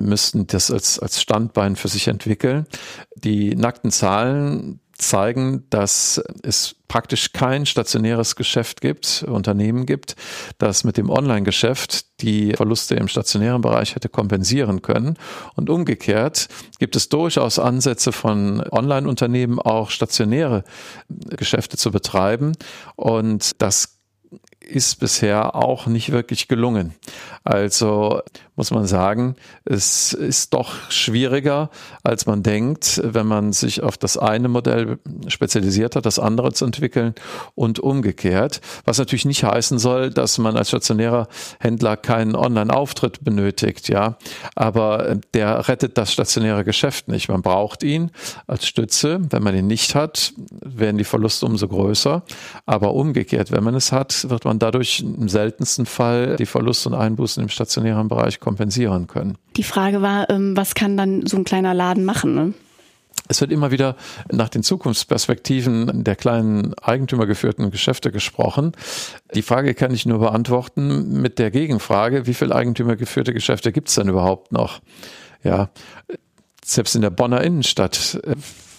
müssten 0.00 0.48
das 0.48 0.70
als, 0.72 0.98
als 0.98 1.22
Standbein 1.22 1.76
für 1.76 1.88
sich 1.88 2.08
entwickeln. 2.08 2.66
Die 3.14 3.54
nackten 3.54 3.92
Zahlen 3.92 4.80
zeigen, 4.98 5.64
dass 5.70 6.22
es 6.42 6.74
praktisch 6.88 7.32
kein 7.32 7.66
stationäres 7.66 8.34
Geschäft 8.34 8.80
gibt, 8.80 9.24
Unternehmen 9.28 9.86
gibt, 9.86 10.16
das 10.58 10.84
mit 10.84 10.96
dem 10.96 11.08
Online-Geschäft 11.08 12.20
die 12.20 12.52
Verluste 12.54 12.96
im 12.96 13.08
stationären 13.08 13.62
Bereich 13.62 13.94
hätte 13.94 14.08
kompensieren 14.08 14.82
können. 14.82 15.16
Und 15.54 15.70
umgekehrt 15.70 16.48
gibt 16.78 16.96
es 16.96 17.08
durchaus 17.08 17.58
Ansätze 17.58 18.12
von 18.12 18.60
Online-Unternehmen 18.70 19.60
auch 19.60 19.90
stationäre 19.90 20.64
Geschäfte 21.08 21.76
zu 21.76 21.90
betreiben. 21.90 22.52
Und 22.96 23.62
das 23.62 23.98
ist 24.60 25.00
bisher 25.00 25.54
auch 25.54 25.86
nicht 25.86 26.10
wirklich 26.10 26.48
gelungen. 26.48 26.94
Also 27.44 28.20
muss 28.58 28.72
man 28.72 28.86
sagen, 28.86 29.36
es 29.64 30.12
ist 30.12 30.52
doch 30.52 30.74
schwieriger, 30.90 31.70
als 32.02 32.26
man 32.26 32.42
denkt, 32.42 33.00
wenn 33.04 33.26
man 33.26 33.52
sich 33.52 33.82
auf 33.82 33.96
das 33.96 34.18
eine 34.18 34.48
Modell 34.48 34.98
spezialisiert 35.28 35.94
hat, 35.94 36.04
das 36.04 36.18
andere 36.18 36.52
zu 36.52 36.64
entwickeln 36.64 37.14
und 37.54 37.78
umgekehrt. 37.78 38.60
Was 38.84 38.98
natürlich 38.98 39.24
nicht 39.24 39.44
heißen 39.44 39.78
soll, 39.78 40.10
dass 40.10 40.38
man 40.38 40.56
als 40.56 40.68
stationärer 40.68 41.28
Händler 41.60 41.96
keinen 41.96 42.34
Online-Auftritt 42.34 43.22
benötigt, 43.24 43.88
ja. 43.88 44.18
Aber 44.56 45.16
der 45.34 45.68
rettet 45.68 45.96
das 45.96 46.12
stationäre 46.12 46.64
Geschäft 46.64 47.06
nicht. 47.06 47.28
Man 47.28 47.42
braucht 47.42 47.84
ihn 47.84 48.10
als 48.48 48.66
Stütze. 48.66 49.20
Wenn 49.30 49.44
man 49.44 49.54
ihn 49.56 49.68
nicht 49.68 49.94
hat, 49.94 50.32
werden 50.50 50.98
die 50.98 51.04
Verluste 51.04 51.46
umso 51.46 51.68
größer. 51.68 52.22
Aber 52.66 52.94
umgekehrt, 52.94 53.52
wenn 53.52 53.62
man 53.62 53.76
es 53.76 53.92
hat, 53.92 54.28
wird 54.28 54.44
man 54.44 54.58
dadurch 54.58 54.98
im 54.98 55.28
seltensten 55.28 55.86
Fall 55.86 56.34
die 56.36 56.46
Verluste 56.46 56.88
und 56.88 56.96
Einbußen 56.96 57.40
im 57.40 57.48
stationären 57.48 58.08
Bereich 58.08 58.40
kompensieren 58.48 59.08
können. 59.08 59.36
Die 59.58 59.62
Frage 59.62 60.00
war, 60.00 60.30
ähm, 60.30 60.56
was 60.56 60.74
kann 60.74 60.96
dann 60.96 61.26
so 61.26 61.36
ein 61.36 61.44
kleiner 61.44 61.74
Laden 61.74 62.06
machen? 62.06 62.34
Ne? 62.34 62.54
Es 63.28 63.42
wird 63.42 63.52
immer 63.52 63.70
wieder 63.70 63.94
nach 64.32 64.48
den 64.48 64.62
Zukunftsperspektiven 64.62 66.02
der 66.02 66.16
kleinen 66.16 66.72
eigentümergeführten 66.78 67.70
Geschäfte 67.70 68.10
gesprochen. 68.10 68.72
Die 69.34 69.42
Frage 69.42 69.74
kann 69.74 69.92
ich 69.92 70.06
nur 70.06 70.20
beantworten 70.20 71.20
mit 71.20 71.38
der 71.38 71.50
Gegenfrage, 71.50 72.26
wie 72.26 72.32
viele 72.32 72.54
eigentümergeführte 72.54 73.34
Geschäfte 73.34 73.70
gibt 73.70 73.90
es 73.90 73.96
denn 73.96 74.08
überhaupt 74.08 74.50
noch? 74.50 74.80
Ja, 75.44 75.68
selbst 76.64 76.96
in 76.96 77.02
der 77.02 77.10
Bonner 77.10 77.42
Innenstadt, 77.42 78.18
äh, 78.24 78.34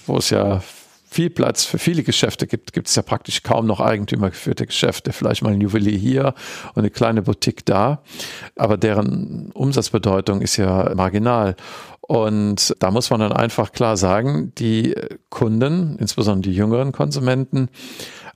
wo 0.08 0.18
es 0.18 0.32
ja 0.32 0.64
viel 1.10 1.32
Platz 1.32 1.66
für 1.66 1.80
viele 1.80 2.04
Geschäfte 2.04 2.46
gibt, 2.46 2.72
gibt 2.72 2.88
es 2.88 2.96
ja 2.96 3.02
praktisch 3.02 3.42
kaum 3.42 3.66
noch 3.66 3.80
eigentümergeführte 3.80 4.68
Geschäfte. 4.68 5.12
Vielleicht 5.12 5.42
mal 5.42 5.54
ein 5.54 5.62
Juwelier 5.62 5.98
hier 5.98 6.34
und 6.76 6.80
eine 6.80 6.92
kleine 6.92 7.24
Boutique 7.24 7.66
da. 7.66 8.04
Aber 8.56 8.78
deren 8.78 9.52
Umsatzbedeutung 9.54 10.42
ist 10.42 10.58
ja 10.58 10.94
marginal. 10.94 11.56
Und 12.02 12.76
da 12.80 12.92
muss 12.92 13.10
man 13.10 13.22
dann 13.22 13.34
einfach 13.34 13.72
klar 13.72 13.98
sagen, 13.98 14.54
die 14.58 14.96
Kunden, 15.30 15.98
insbesondere 16.00 16.52
die 16.52 16.58
jüngeren 16.58 16.92
Konsumenten, 16.92 17.70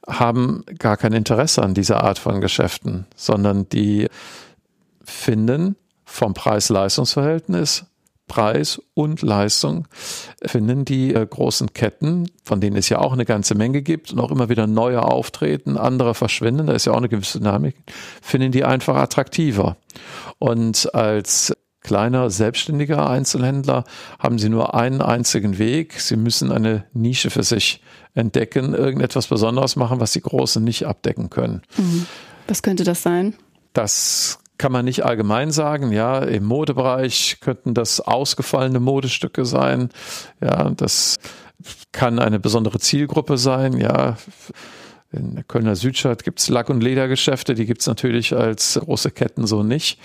haben 0.07 0.63
gar 0.79 0.97
kein 0.97 1.13
Interesse 1.13 1.61
an 1.61 1.75
dieser 1.75 2.03
Art 2.03 2.17
von 2.17 2.41
Geschäften, 2.41 3.05
sondern 3.15 3.69
die 3.69 4.07
finden 5.03 5.75
vom 6.05 6.33
Preis-Leistungs-Verhältnis 6.33 7.85
Preis 8.27 8.81
und 8.93 9.21
Leistung 9.21 9.87
finden 10.43 10.85
die 10.85 11.13
äh, 11.13 11.25
großen 11.25 11.73
Ketten, 11.73 12.29
von 12.43 12.61
denen 12.61 12.77
es 12.77 12.89
ja 12.89 12.99
auch 12.99 13.13
eine 13.13 13.25
ganze 13.25 13.55
Menge 13.55 13.81
gibt 13.81 14.11
und 14.11 14.19
auch 14.19 14.31
immer 14.31 14.49
wieder 14.49 14.67
neue 14.67 15.03
auftreten, 15.03 15.77
andere 15.77 16.15
verschwinden, 16.15 16.67
da 16.67 16.73
ist 16.73 16.85
ja 16.85 16.93
auch 16.93 16.97
eine 16.97 17.09
gewisse 17.09 17.39
Dynamik, 17.39 17.75
finden 18.21 18.51
die 18.51 18.63
einfach 18.63 18.95
attraktiver. 18.95 19.77
Und 20.39 20.93
als 20.95 21.53
kleiner 21.81 22.29
selbstständiger 22.29 23.09
Einzelhändler 23.09 23.83
haben 24.17 24.39
sie 24.39 24.49
nur 24.49 24.73
einen 24.73 25.01
einzigen 25.01 25.57
Weg. 25.57 25.99
Sie 25.99 26.15
müssen 26.15 26.51
eine 26.51 26.85
Nische 26.93 27.29
für 27.29 27.43
sich 27.43 27.83
entdecken, 28.15 28.73
irgendetwas 28.73 29.27
Besonderes 29.27 29.75
machen, 29.75 29.99
was 29.99 30.13
die 30.13 30.21
Großen 30.21 30.63
nicht 30.63 30.87
abdecken 30.87 31.29
können. 31.29 31.61
Mhm. 31.77 32.05
Was 32.47 32.63
könnte 32.63 32.83
das 32.83 33.03
sein? 33.03 33.35
Das 33.73 34.39
kann 34.57 34.71
man 34.71 34.85
nicht 34.85 35.03
allgemein 35.03 35.51
sagen. 35.51 35.91
Ja, 35.91 36.19
im 36.19 36.45
Modebereich 36.45 37.37
könnten 37.41 37.73
das 37.73 37.99
ausgefallene 37.99 38.79
Modestücke 38.79 39.45
sein. 39.45 39.89
Ja, 40.41 40.69
das 40.69 41.17
kann 41.91 42.19
eine 42.19 42.39
besondere 42.39 42.79
Zielgruppe 42.79 43.37
sein. 43.37 43.77
Ja, 43.77 44.17
In 45.11 45.35
der 45.35 45.43
Kölner 45.43 45.75
Südstadt 45.75 46.23
gibt 46.23 46.39
es 46.39 46.49
Lack- 46.49 46.69
und 46.69 46.81
Ledergeschäfte, 46.81 47.53
die 47.53 47.65
gibt 47.65 47.81
es 47.81 47.87
natürlich 47.87 48.35
als 48.35 48.79
große 48.83 49.11
Ketten 49.11 49.45
so 49.45 49.61
nicht. 49.63 49.99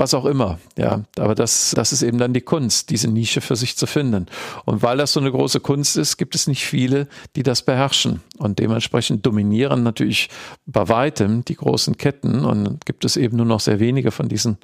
Was 0.00 0.14
auch 0.14 0.24
immer, 0.24 0.58
ja. 0.78 1.02
Aber 1.18 1.34
das, 1.34 1.74
das 1.76 1.92
ist 1.92 2.00
eben 2.00 2.16
dann 2.16 2.32
die 2.32 2.40
Kunst, 2.40 2.88
diese 2.88 3.06
Nische 3.06 3.42
für 3.42 3.54
sich 3.54 3.76
zu 3.76 3.84
finden. 3.84 4.28
Und 4.64 4.82
weil 4.82 4.96
das 4.96 5.12
so 5.12 5.20
eine 5.20 5.30
große 5.30 5.60
Kunst 5.60 5.98
ist, 5.98 6.16
gibt 6.16 6.34
es 6.34 6.46
nicht 6.46 6.64
viele, 6.64 7.06
die 7.36 7.42
das 7.42 7.60
beherrschen. 7.60 8.22
Und 8.38 8.60
dementsprechend 8.60 9.26
dominieren 9.26 9.82
natürlich 9.82 10.30
bei 10.64 10.88
weitem 10.88 11.44
die 11.44 11.54
großen 11.54 11.98
Ketten 11.98 12.46
und 12.46 12.86
gibt 12.86 13.04
es 13.04 13.18
eben 13.18 13.36
nur 13.36 13.44
noch 13.44 13.60
sehr 13.60 13.78
wenige 13.78 14.10
von 14.10 14.26
diesen 14.26 14.56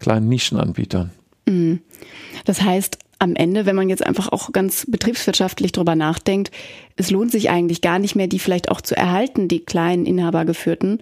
kleinen 0.00 0.28
Nischenanbietern. 0.28 1.12
Mhm. 1.46 1.82
Das 2.44 2.60
heißt, 2.60 2.98
am 3.20 3.36
Ende, 3.36 3.66
wenn 3.66 3.76
man 3.76 3.88
jetzt 3.88 4.04
einfach 4.04 4.28
auch 4.32 4.50
ganz 4.50 4.86
betriebswirtschaftlich 4.88 5.72
drüber 5.72 5.94
nachdenkt, 5.94 6.50
es 6.96 7.10
lohnt 7.10 7.30
sich 7.30 7.50
eigentlich 7.50 7.82
gar 7.82 7.98
nicht 7.98 8.16
mehr, 8.16 8.26
die 8.26 8.38
vielleicht 8.38 8.70
auch 8.70 8.80
zu 8.80 8.96
erhalten, 8.96 9.46
die 9.46 9.60
kleinen 9.60 10.06
Inhabergeführten, 10.06 11.00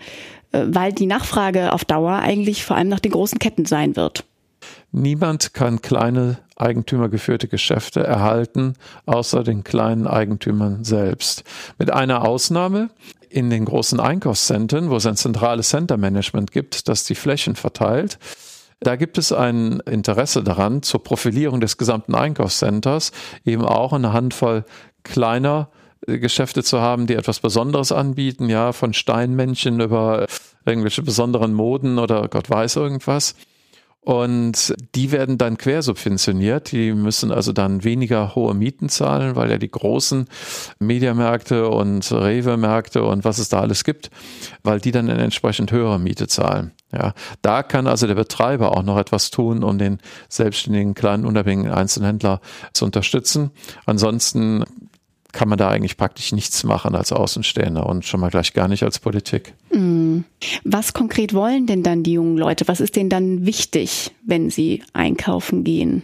äh, 0.53 0.65
weil 0.67 0.93
die 0.93 1.07
Nachfrage 1.07 1.73
auf 1.73 1.85
Dauer 1.85 2.17
eigentlich 2.17 2.65
vor 2.65 2.77
allem 2.77 2.89
nach 2.89 3.01
den 3.01 3.13
großen 3.13 3.39
Ketten 3.39 3.65
sein 3.65 3.97
wird. 3.97 4.25
Niemand 4.91 5.55
kann 5.55 5.81
kleine 5.81 6.39
eigentümergeführte 6.57 7.47
Geschäfte 7.47 8.03
erhalten, 8.03 8.75
außer 9.07 9.45
den 9.45 9.63
kleinen 9.63 10.09
Eigentümern 10.09 10.83
selbst. 10.85 11.45
Mit 11.79 11.93
einer 11.93 12.27
Ausnahme. 12.27 12.91
In 13.31 13.51
den 13.51 13.67
großen 13.67 14.01
Einkaufszentren, 14.01 14.89
wo 14.89 14.97
es 14.97 15.05
ein 15.05 15.17
zentrales 15.17 15.69
Center-Management 15.69 16.51
gibt, 16.51 16.89
das 16.89 17.05
die 17.05 17.15
Flächen 17.15 17.57
verteilt, 17.57 18.19
da 18.80 18.97
gibt 18.97 19.18
es 19.18 19.32
ein 19.32 19.80
Interesse 19.80 20.42
daran, 20.42 20.82
zur 20.82 21.02
Profilierung 21.02 21.61
des 21.61 21.78
gesamten 21.78 22.14
Einkaufscenters 22.14 23.12
eben 23.44 23.64
auch 23.64 23.92
eine 23.92 24.12
Handvoll 24.12 24.64
kleiner 25.02 25.70
äh, 26.06 26.18
Geschäfte 26.18 26.62
zu 26.62 26.80
haben, 26.80 27.06
die 27.06 27.14
etwas 27.14 27.40
Besonderes 27.40 27.92
anbieten, 27.92 28.49
ja, 28.49 28.73
von 28.73 28.94
Steinmännchen 28.94 29.80
über 29.80 30.26
irgendwelche 30.64 31.02
besonderen 31.02 31.54
Moden 31.54 31.99
oder 31.99 32.28
Gott 32.28 32.50
weiß 32.50 32.76
irgendwas. 32.76 33.35
Und 34.09 34.75
die 34.95 35.12
werden 35.12 35.37
dann 35.37 35.59
quersubventioniert. 35.59 36.73
Die 36.73 36.95
müssen 36.95 37.31
also 37.31 37.53
dann 37.53 37.85
weniger 37.85 38.35
hohe 38.35 38.55
Mieten 38.55 38.88
zahlen, 38.88 39.37
weil 39.37 39.50
ja 39.50 39.59
die 39.59 39.71
großen 39.71 40.25
Mediamärkte 40.79 41.69
und 41.69 42.11
Rewe-Märkte 42.11 43.05
und 43.05 43.27
was 43.27 43.37
es 43.37 43.50
da 43.50 43.61
alles 43.61 43.85
gibt, 43.85 44.09
weil 44.62 44.81
die 44.81 44.93
dann 44.93 45.11
eine 45.11 45.23
entsprechend 45.23 45.73
höhere 45.73 45.99
Miete 45.99 46.27
zahlen. 46.27 46.73
Ja, 46.91 47.12
da 47.43 47.62
kann 47.62 47.87
also 47.87 48.07
der 48.07 48.15
Betreiber 48.15 48.75
auch 48.75 48.83
noch 48.83 48.97
etwas 48.97 49.31
tun, 49.31 49.62
um 49.62 49.77
den 49.77 49.99
selbstständigen 50.31 50.95
kleinen 50.95 51.27
unabhängigen 51.27 51.71
Einzelhändler 51.71 52.41
zu 52.73 52.87
unterstützen. 52.87 53.50
Ansonsten 53.85 54.65
kann 55.32 55.49
man 55.49 55.58
da 55.58 55.68
eigentlich 55.68 55.97
praktisch 55.97 56.32
nichts 56.32 56.64
machen 56.64 56.94
als 56.94 57.12
Außenstehender 57.12 57.87
und 57.87 58.04
schon 58.04 58.20
mal 58.20 58.30
gleich 58.30 58.54
gar 58.54 58.68
nicht 58.68 58.82
als 58.82 58.99
Politik. 58.99 59.54
Mm. 59.70 60.20
Was 60.64 60.94
konkret 60.94 61.35
wollen 61.35 61.66
denn 61.66 61.82
dann 61.82 62.02
die 62.02 62.12
jungen 62.12 62.38
Leute? 62.38 62.66
Was 62.66 62.80
ist 62.80 62.97
denen 62.97 63.11
dann 63.11 63.44
wichtig, 63.44 64.11
wenn 64.26 64.50
sie 64.50 64.82
einkaufen 64.92 65.64
gehen? 65.64 66.02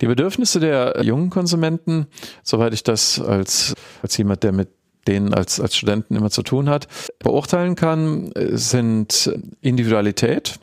Die 0.00 0.06
Bedürfnisse 0.06 0.58
der 0.58 1.02
jungen 1.02 1.30
Konsumenten, 1.30 2.06
soweit 2.42 2.74
ich 2.74 2.82
das 2.82 3.20
als, 3.20 3.74
als 4.02 4.16
jemand, 4.16 4.42
der 4.42 4.52
mit 4.52 4.68
denen 5.06 5.34
als, 5.34 5.60
als 5.60 5.76
Studenten 5.76 6.16
immer 6.16 6.30
zu 6.30 6.42
tun 6.42 6.68
hat, 6.68 6.88
beurteilen 7.20 7.76
kann, 7.76 8.32
sind 8.34 9.30
Individualität, 9.60 10.58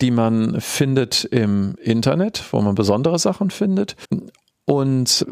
die 0.00 0.10
man 0.10 0.60
findet 0.60 1.24
im 1.24 1.74
Internet, 1.82 2.44
wo 2.52 2.60
man 2.60 2.74
besondere 2.74 3.18
Sachen 3.18 3.50
findet 3.50 3.96
und 4.66 5.26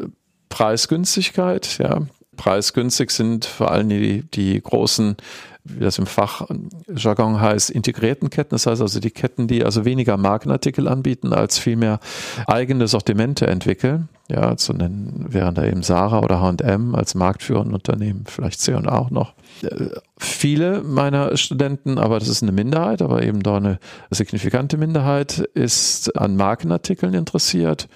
Preisgünstigkeit, 0.49 1.77
ja. 1.77 2.01
Preisgünstig 2.39 3.11
sind 3.11 3.43
vor 3.43 3.69
allem 3.69 3.89
die, 3.89 4.23
die 4.23 4.61
großen, 4.61 5.17
wie 5.65 5.83
das 5.83 5.99
im 5.99 6.05
Fachjargon 6.05 7.41
heißt, 7.41 7.69
integrierten 7.69 8.29
Ketten. 8.29 8.51
Das 8.51 8.65
heißt 8.65 8.81
also 8.81 9.01
die 9.01 9.11
Ketten, 9.11 9.47
die 9.47 9.65
also 9.65 9.83
weniger 9.83 10.15
Markenartikel 10.15 10.87
anbieten, 10.87 11.33
als 11.33 11.59
vielmehr 11.59 11.99
eigene 12.47 12.87
Sortimente 12.87 13.45
entwickeln. 13.45 14.07
Ja, 14.29 14.55
zu 14.55 14.71
nennen 14.71 15.25
wären 15.27 15.53
da 15.53 15.65
eben 15.65 15.83
Sarah 15.83 16.19
oder 16.19 16.39
H&M 16.39 16.95
als 16.95 17.13
marktführende 17.13 17.73
Unternehmen, 17.73 18.23
vielleicht 18.27 18.61
C&A 18.61 18.87
auch 18.87 19.09
noch. 19.09 19.33
Viele 20.17 20.81
meiner 20.81 21.35
Studenten, 21.35 21.97
aber 21.97 22.19
das 22.19 22.29
ist 22.29 22.41
eine 22.41 22.53
Minderheit, 22.53 23.01
aber 23.01 23.23
eben 23.23 23.43
doch 23.43 23.57
eine 23.57 23.79
signifikante 24.11 24.77
Minderheit, 24.77 25.39
ist 25.39 26.15
an 26.15 26.37
Markenartikeln 26.37 27.15
interessiert 27.15 27.89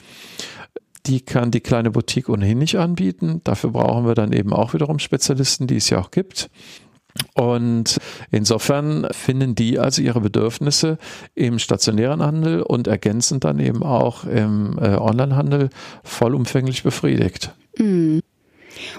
die 1.05 1.22
kann 1.22 1.51
die 1.51 1.62
kleine 1.62 1.91
Boutique 1.91 2.29
ohnehin 2.29 2.60
nicht 2.60 2.77
anbieten. 2.77 3.41
Dafür 3.43 3.72
brauchen 3.72 4.05
wir 4.05 4.15
dann 4.15 4.31
eben 4.31 4.53
auch 4.53 4.74
wiederum 4.74 5.00
Spezialisten, 5.00 5.67
die 5.67 5.77
es 5.77 5.89
ja 5.89 6.00
auch 6.00 6.12
gibt. 6.12 6.50
Und 7.36 8.00
insofern 8.31 9.07
finden 9.12 9.53
die 9.53 9.77
also 9.77 10.01
ihre 10.01 10.22
Bedürfnisse 10.22 10.98
im 11.36 11.60
stationären 11.60 12.24
Handel 12.24 12.63
und 12.63 12.88
ergänzend 12.88 13.43
dann 13.43 13.60
eben 13.60 13.83
auch 13.83 14.24
im 14.24 14.79
äh, 14.79 14.95
Onlinehandel 14.95 15.69
vollumfänglich 16.03 16.83
befriedigt. 16.83 17.53
Mhm 17.77 18.22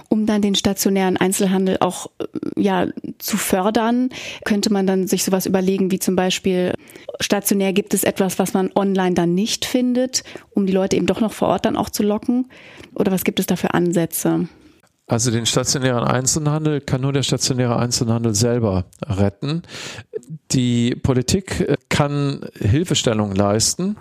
um 0.08 0.26
dann 0.26 0.42
den 0.42 0.54
stationären 0.54 1.16
Einzelhandel 1.16 1.78
auch 1.80 2.10
ja 2.56 2.86
zu 3.18 3.36
fördern, 3.36 4.10
könnte 4.44 4.72
man 4.72 4.86
dann 4.86 5.06
sich 5.06 5.24
sowas 5.24 5.46
überlegen, 5.46 5.90
wie 5.90 5.98
zum 5.98 6.16
Beispiel 6.16 6.74
stationär 7.20 7.72
gibt 7.72 7.94
es 7.94 8.04
etwas, 8.04 8.38
was 8.38 8.54
man 8.54 8.70
online 8.74 9.14
dann 9.14 9.34
nicht 9.34 9.64
findet, 9.64 10.24
um 10.50 10.66
die 10.66 10.72
Leute 10.72 10.96
eben 10.96 11.06
doch 11.06 11.20
noch 11.20 11.32
vor 11.32 11.48
Ort 11.48 11.66
dann 11.66 11.76
auch 11.76 11.90
zu 11.90 12.02
locken? 12.02 12.46
Oder 12.94 13.12
was 13.12 13.24
gibt 13.24 13.40
es 13.40 13.46
da 13.46 13.56
für 13.56 13.74
Ansätze? 13.74 14.48
Also 15.06 15.30
den 15.30 15.44
stationären 15.44 16.04
Einzelhandel 16.04 16.80
kann 16.80 17.02
nur 17.02 17.12
der 17.12 17.22
stationäre 17.22 17.76
Einzelhandel 17.76 18.34
selber 18.34 18.86
retten. 19.04 19.62
Die 20.52 20.94
Politik 20.94 21.76
kann 21.90 22.46
Hilfestellung 22.58 23.34
leisten. 23.34 23.96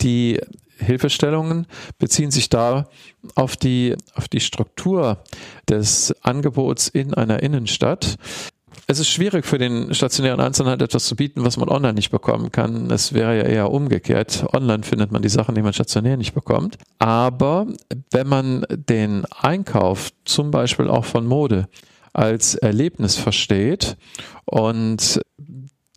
Die 0.00 0.40
Hilfestellungen 0.78 1.66
beziehen 1.98 2.30
sich 2.30 2.48
da 2.48 2.88
auf 3.34 3.56
die, 3.56 3.96
auf 4.14 4.28
die 4.28 4.40
Struktur 4.40 5.22
des 5.68 6.14
Angebots 6.22 6.88
in 6.88 7.14
einer 7.14 7.42
Innenstadt. 7.42 8.16
Es 8.86 8.98
ist 8.98 9.10
schwierig 9.10 9.44
für 9.44 9.58
den 9.58 9.92
stationären 9.94 10.40
Einzelhandel 10.40 10.86
etwas 10.86 11.04
zu 11.04 11.14
bieten, 11.14 11.44
was 11.44 11.58
man 11.58 11.68
online 11.68 11.94
nicht 11.94 12.10
bekommen 12.10 12.50
kann. 12.52 12.90
Es 12.90 13.12
wäre 13.12 13.36
ja 13.36 13.44
eher 13.44 13.70
umgekehrt. 13.70 14.46
Online 14.54 14.82
findet 14.82 15.12
man 15.12 15.20
die 15.20 15.28
Sachen, 15.28 15.54
die 15.54 15.62
man 15.62 15.74
stationär 15.74 16.16
nicht 16.16 16.32
bekommt. 16.32 16.78
Aber 16.98 17.66
wenn 18.10 18.28
man 18.28 18.64
den 18.70 19.26
Einkauf 19.26 20.10
zum 20.24 20.50
Beispiel 20.50 20.88
auch 20.88 21.04
von 21.04 21.26
Mode 21.26 21.68
als 22.14 22.54
Erlebnis 22.54 23.16
versteht 23.16 23.96
und 24.46 25.20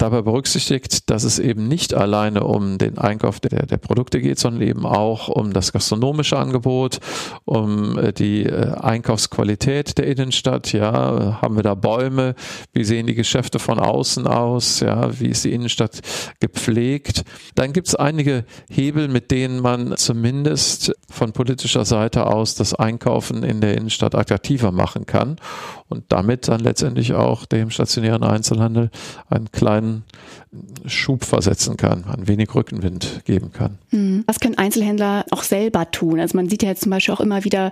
dabei 0.01 0.21
berücksichtigt, 0.21 1.09
dass 1.09 1.23
es 1.23 1.37
eben 1.37 1.67
nicht 1.67 1.93
alleine 1.93 2.43
um 2.43 2.77
den 2.77 2.97
Einkauf 2.97 3.39
der, 3.39 3.65
der 3.65 3.77
Produkte 3.77 4.19
geht, 4.19 4.39
sondern 4.39 4.63
eben 4.63 4.85
auch 4.85 5.27
um 5.27 5.53
das 5.53 5.71
gastronomische 5.73 6.37
Angebot, 6.37 6.99
um 7.45 7.97
äh, 7.97 8.11
die 8.11 8.43
äh, 8.43 8.73
Einkaufsqualität 8.73 9.97
der 9.97 10.07
Innenstadt. 10.07 10.73
Ja, 10.73 11.39
haben 11.41 11.55
wir 11.55 11.63
da 11.63 11.75
Bäume? 11.75 12.35
Wie 12.73 12.83
sehen 12.83 13.07
die 13.07 13.13
Geschäfte 13.13 13.59
von 13.59 13.79
außen 13.79 14.25
aus? 14.25 14.79
Ja, 14.79 15.19
wie 15.19 15.27
ist 15.27 15.45
die 15.45 15.53
Innenstadt 15.53 15.99
gepflegt? 16.39 17.23
Dann 17.55 17.73
gibt 17.73 17.87
es 17.87 17.95
einige 17.95 18.45
Hebel, 18.69 19.07
mit 19.07 19.29
denen 19.29 19.59
man 19.59 19.95
zumindest 19.97 20.93
von 21.09 21.31
politischer 21.31 21.85
Seite 21.85 22.25
aus 22.25 22.55
das 22.55 22.73
Einkaufen 22.73 23.43
in 23.43 23.61
der 23.61 23.77
Innenstadt 23.77 24.15
attraktiver 24.15 24.71
machen 24.71 25.05
kann 25.05 25.35
und 25.89 26.05
damit 26.07 26.47
dann 26.47 26.61
letztendlich 26.61 27.13
auch 27.13 27.45
dem 27.45 27.69
stationären 27.69 28.23
Einzelhandel 28.23 28.89
einen 29.29 29.51
kleinen 29.51 29.90
Schub 30.85 31.23
versetzen 31.23 31.77
kann, 31.77 32.03
ein 32.05 32.27
wenig 32.27 32.53
Rückenwind 32.53 33.21
geben 33.25 33.51
kann. 33.53 33.77
Hm. 33.89 34.23
Was 34.27 34.39
können 34.39 34.57
Einzelhändler 34.57 35.25
auch 35.31 35.43
selber 35.43 35.89
tun? 35.91 36.19
Also 36.19 36.37
man 36.37 36.49
sieht 36.49 36.63
ja 36.63 36.69
jetzt 36.69 36.83
zum 36.83 36.89
Beispiel 36.89 37.13
auch 37.13 37.21
immer 37.21 37.45
wieder 37.45 37.71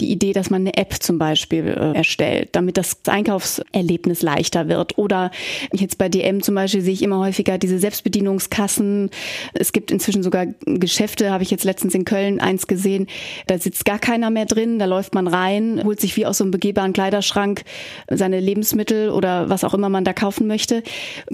die 0.00 0.10
Idee, 0.10 0.32
dass 0.32 0.50
man 0.50 0.62
eine 0.62 0.76
App 0.76 1.02
zum 1.02 1.18
Beispiel 1.18 1.66
äh, 1.66 1.96
erstellt, 1.96 2.50
damit 2.52 2.76
das 2.76 2.98
Einkaufserlebnis 3.06 4.22
leichter 4.22 4.68
wird. 4.68 4.98
Oder 4.98 5.30
jetzt 5.72 5.96
bei 5.96 6.08
DM 6.08 6.42
zum 6.42 6.54
Beispiel 6.54 6.82
sehe 6.82 6.92
ich 6.92 7.02
immer 7.02 7.18
häufiger 7.18 7.56
diese 7.56 7.78
Selbstbedienungskassen. 7.78 9.10
Es 9.54 9.72
gibt 9.72 9.90
inzwischen 9.90 10.22
sogar 10.22 10.46
Geschäfte, 10.66 11.30
habe 11.30 11.42
ich 11.42 11.50
jetzt 11.50 11.64
letztens 11.64 11.94
in 11.94 12.04
Köln 12.04 12.40
eins 12.40 12.66
gesehen, 12.66 13.06
da 13.46 13.58
sitzt 13.58 13.84
gar 13.84 13.98
keiner 13.98 14.30
mehr 14.30 14.46
drin, 14.46 14.78
da 14.78 14.84
läuft 14.84 15.14
man 15.14 15.26
rein, 15.26 15.80
holt 15.84 16.00
sich 16.00 16.16
wie 16.16 16.26
aus 16.26 16.38
so 16.38 16.44
einem 16.44 16.50
begehbaren 16.50 16.92
Kleiderschrank 16.92 17.62
seine 18.10 18.40
Lebensmittel 18.40 19.10
oder 19.10 19.48
was 19.48 19.64
auch 19.64 19.74
immer 19.74 19.88
man 19.88 20.04
da 20.04 20.12
kaufen 20.12 20.46
möchte, 20.46 20.82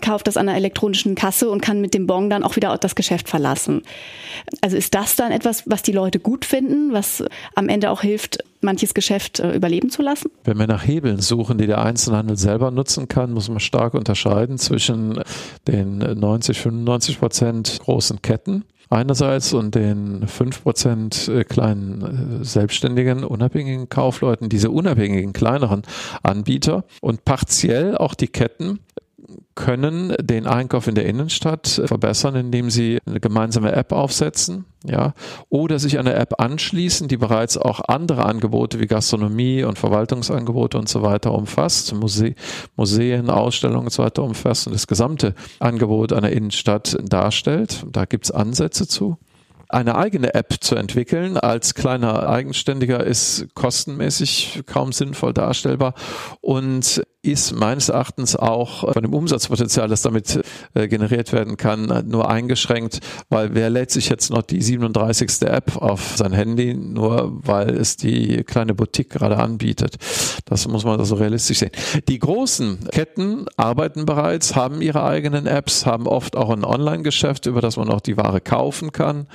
kauft 0.00 0.26
das 0.26 0.36
an 0.36 0.48
einer 0.48 0.56
elektronischen 0.56 1.14
Kasse 1.14 1.50
und 1.50 1.60
kann 1.60 1.80
mit 1.80 1.94
dem 1.94 2.06
Bon 2.06 2.30
dann 2.30 2.42
auch 2.42 2.56
wieder 2.56 2.76
das 2.78 2.94
Geschäft 2.94 3.28
verlassen. 3.28 3.82
Also 4.60 4.76
ist 4.76 4.94
das 4.94 5.16
dann 5.16 5.32
etwas, 5.32 5.64
was 5.66 5.82
die 5.82 5.92
Leute 5.92 6.18
gut 6.18 6.44
finden, 6.44 6.92
was 6.92 7.24
am 7.54 7.68
Ende 7.68 7.90
auch 7.90 8.02
hilft, 8.02 8.38
manches 8.60 8.94
Geschäft 8.94 9.40
äh, 9.40 9.52
überleben 9.52 9.90
zu 9.90 10.02
lassen? 10.02 10.30
Wenn 10.44 10.58
wir 10.58 10.66
nach 10.66 10.86
Hebeln 10.86 11.20
suchen, 11.20 11.58
die 11.58 11.66
der 11.66 11.82
Einzelhandel 11.82 12.36
selber 12.36 12.70
nutzen 12.70 13.08
kann, 13.08 13.32
muss 13.32 13.48
man 13.48 13.60
stark 13.60 13.94
unterscheiden 13.94 14.58
zwischen 14.58 15.22
den 15.66 15.98
90, 15.98 16.60
95 16.60 17.18
Prozent 17.18 17.80
großen 17.84 18.22
Ketten 18.22 18.64
einerseits 18.90 19.54
und 19.54 19.74
den 19.76 20.26
fünf 20.26 20.62
Prozent 20.62 21.28
äh, 21.28 21.44
kleinen 21.44 22.40
äh, 22.40 22.44
selbstständigen, 22.44 23.24
unabhängigen 23.24 23.88
Kaufleuten, 23.88 24.48
diese 24.48 24.70
unabhängigen 24.70 25.32
kleineren 25.32 25.82
Anbieter 26.22 26.84
und 27.00 27.24
partiell 27.24 27.96
auch 27.96 28.14
die 28.14 28.28
Ketten, 28.28 28.80
können 29.54 30.14
den 30.20 30.46
Einkauf 30.46 30.86
in 30.86 30.94
der 30.94 31.06
Innenstadt 31.06 31.82
verbessern, 31.84 32.34
indem 32.36 32.70
sie 32.70 32.98
eine 33.06 33.20
gemeinsame 33.20 33.72
App 33.72 33.92
aufsetzen, 33.92 34.64
ja, 34.84 35.14
oder 35.48 35.78
sich 35.78 35.98
eine 35.98 36.14
App 36.14 36.40
anschließen, 36.40 37.08
die 37.08 37.16
bereits 37.16 37.58
auch 37.58 37.80
andere 37.86 38.24
Angebote 38.24 38.80
wie 38.80 38.86
Gastronomie 38.86 39.64
und 39.64 39.78
Verwaltungsangebote 39.78 40.78
und 40.78 40.88
so 40.88 41.02
weiter 41.02 41.32
umfasst, 41.32 41.94
Muse 41.94 42.34
Museen, 42.76 43.30
Ausstellungen 43.30 43.86
und 43.86 43.92
so 43.92 44.02
weiter 44.02 44.22
umfasst 44.22 44.66
und 44.66 44.72
das 44.72 44.86
gesamte 44.86 45.34
Angebot 45.58 46.12
einer 46.12 46.30
Innenstadt 46.30 46.96
darstellt. 47.02 47.84
Da 47.90 48.04
gibt 48.04 48.24
es 48.26 48.30
Ansätze 48.30 48.88
zu 48.88 49.18
eine 49.70 49.96
eigene 49.96 50.34
App 50.34 50.56
zu 50.60 50.74
entwickeln 50.74 51.36
als 51.36 51.74
kleiner 51.74 52.28
Eigenständiger 52.28 53.04
ist 53.04 53.46
kostenmäßig 53.54 54.62
kaum 54.66 54.92
sinnvoll 54.92 55.32
darstellbar 55.32 55.94
und 56.40 57.02
ist 57.22 57.52
meines 57.52 57.90
Erachtens 57.90 58.34
auch 58.34 58.92
von 58.92 59.02
dem 59.02 59.12
Umsatzpotenzial, 59.12 59.88
das 59.88 60.00
damit 60.00 60.40
äh, 60.72 60.88
generiert 60.88 61.34
werden 61.34 61.58
kann, 61.58 62.08
nur 62.08 62.30
eingeschränkt, 62.30 63.00
weil 63.28 63.54
wer 63.54 63.68
lädt 63.68 63.90
sich 63.90 64.08
jetzt 64.08 64.30
noch 64.30 64.40
die 64.40 64.62
37. 64.62 65.42
App 65.42 65.76
auf 65.76 66.16
sein 66.16 66.32
Handy, 66.32 66.72
nur 66.72 67.30
weil 67.46 67.76
es 67.76 67.98
die 67.98 68.42
kleine 68.44 68.74
Boutique 68.74 69.10
gerade 69.10 69.36
anbietet. 69.36 69.96
Das 70.46 70.66
muss 70.66 70.84
man 70.84 70.98
also 70.98 71.16
realistisch 71.16 71.58
sehen. 71.58 71.72
Die 72.08 72.18
großen 72.18 72.88
Ketten 72.90 73.44
arbeiten 73.58 74.06
bereits, 74.06 74.56
haben 74.56 74.80
ihre 74.80 75.04
eigenen 75.04 75.46
Apps, 75.46 75.84
haben 75.84 76.06
oft 76.06 76.36
auch 76.36 76.48
ein 76.48 76.64
Online-Geschäft, 76.64 77.44
über 77.44 77.60
das 77.60 77.76
man 77.76 77.90
auch 77.90 78.00
die 78.00 78.16
Ware 78.16 78.40
kaufen 78.40 78.92
kann 78.92 79.26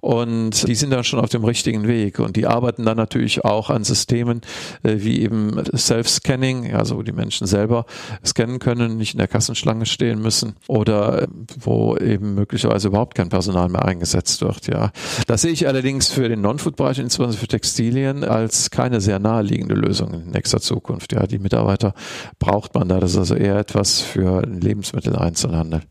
und 0.00 0.68
die 0.68 0.74
sind 0.74 0.90
dann 0.90 1.04
schon 1.04 1.20
auf 1.20 1.30
dem 1.30 1.44
richtigen 1.44 1.88
Weg 1.88 2.18
und 2.18 2.36
die 2.36 2.46
arbeiten 2.46 2.84
dann 2.84 2.98
natürlich 2.98 3.46
auch 3.46 3.70
an 3.70 3.82
Systemen 3.82 4.42
äh, 4.82 4.96
wie 4.98 5.22
eben 5.22 5.58
Self-Scanning, 5.74 6.74
also 6.74 6.98
wo 6.98 7.02
die 7.02 7.12
Menschen 7.12 7.29
Menschen 7.30 7.46
selber 7.46 7.86
scannen 8.26 8.58
können, 8.58 8.96
nicht 8.96 9.14
in 9.14 9.18
der 9.18 9.28
Kassenschlange 9.28 9.86
stehen 9.86 10.20
müssen 10.20 10.56
oder 10.66 11.28
wo 11.60 11.96
eben 11.96 12.34
möglicherweise 12.34 12.88
überhaupt 12.88 13.14
kein 13.14 13.28
Personal 13.28 13.68
mehr 13.68 13.84
eingesetzt 13.84 14.42
wird. 14.42 14.66
Ja, 14.66 14.90
das 15.28 15.42
sehe 15.42 15.52
ich 15.52 15.68
allerdings 15.68 16.08
für 16.08 16.28
den 16.28 16.40
Non-Food-Bereich, 16.40 16.98
insbesondere 16.98 17.38
für 17.38 17.46
Textilien, 17.46 18.24
als 18.24 18.70
keine 18.70 19.00
sehr 19.00 19.20
naheliegende 19.20 19.76
Lösung 19.76 20.12
in 20.12 20.30
nächster 20.32 20.60
Zukunft. 20.60 21.12
Ja, 21.12 21.28
die 21.28 21.38
Mitarbeiter 21.38 21.94
braucht 22.40 22.74
man 22.74 22.88
da. 22.88 22.98
Das 22.98 23.12
ist 23.12 23.18
also 23.18 23.36
eher 23.36 23.56
etwas 23.56 24.00
für 24.00 24.42
den 24.42 24.60
Lebensmitteleinzelhandel. 24.60 25.82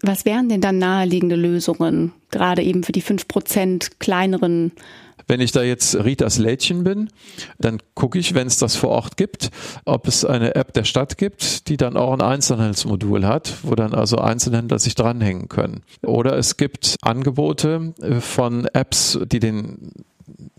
Was 0.00 0.24
wären 0.24 0.48
denn 0.48 0.62
dann 0.62 0.78
naheliegende 0.78 1.36
Lösungen, 1.36 2.12
gerade 2.30 2.62
eben 2.62 2.84
für 2.84 2.92
die 2.92 3.02
fünf 3.02 3.28
Prozent 3.28 4.00
kleineren 4.00 4.72
wenn 5.26 5.40
ich 5.40 5.52
da 5.52 5.62
jetzt 5.62 5.94
Ritas 5.96 6.38
Lädchen 6.38 6.84
bin, 6.84 7.08
dann 7.58 7.78
gucke 7.94 8.18
ich, 8.18 8.34
wenn 8.34 8.46
es 8.46 8.58
das 8.58 8.76
vor 8.76 8.90
Ort 8.90 9.16
gibt, 9.16 9.50
ob 9.84 10.06
es 10.08 10.24
eine 10.24 10.54
App 10.54 10.72
der 10.72 10.84
Stadt 10.84 11.18
gibt, 11.18 11.68
die 11.68 11.76
dann 11.76 11.96
auch 11.96 12.12
ein 12.12 12.20
Einzelhandelsmodul 12.20 13.26
hat, 13.26 13.54
wo 13.62 13.74
dann 13.74 13.94
also 13.94 14.18
Einzelhändler 14.18 14.78
sich 14.78 14.94
dranhängen 14.94 15.48
können. 15.48 15.82
Oder 16.02 16.36
es 16.36 16.56
gibt 16.56 16.96
Angebote 17.02 17.94
äh, 18.00 18.20
von 18.20 18.66
Apps, 18.66 19.18
die 19.26 19.40
den 19.40 19.92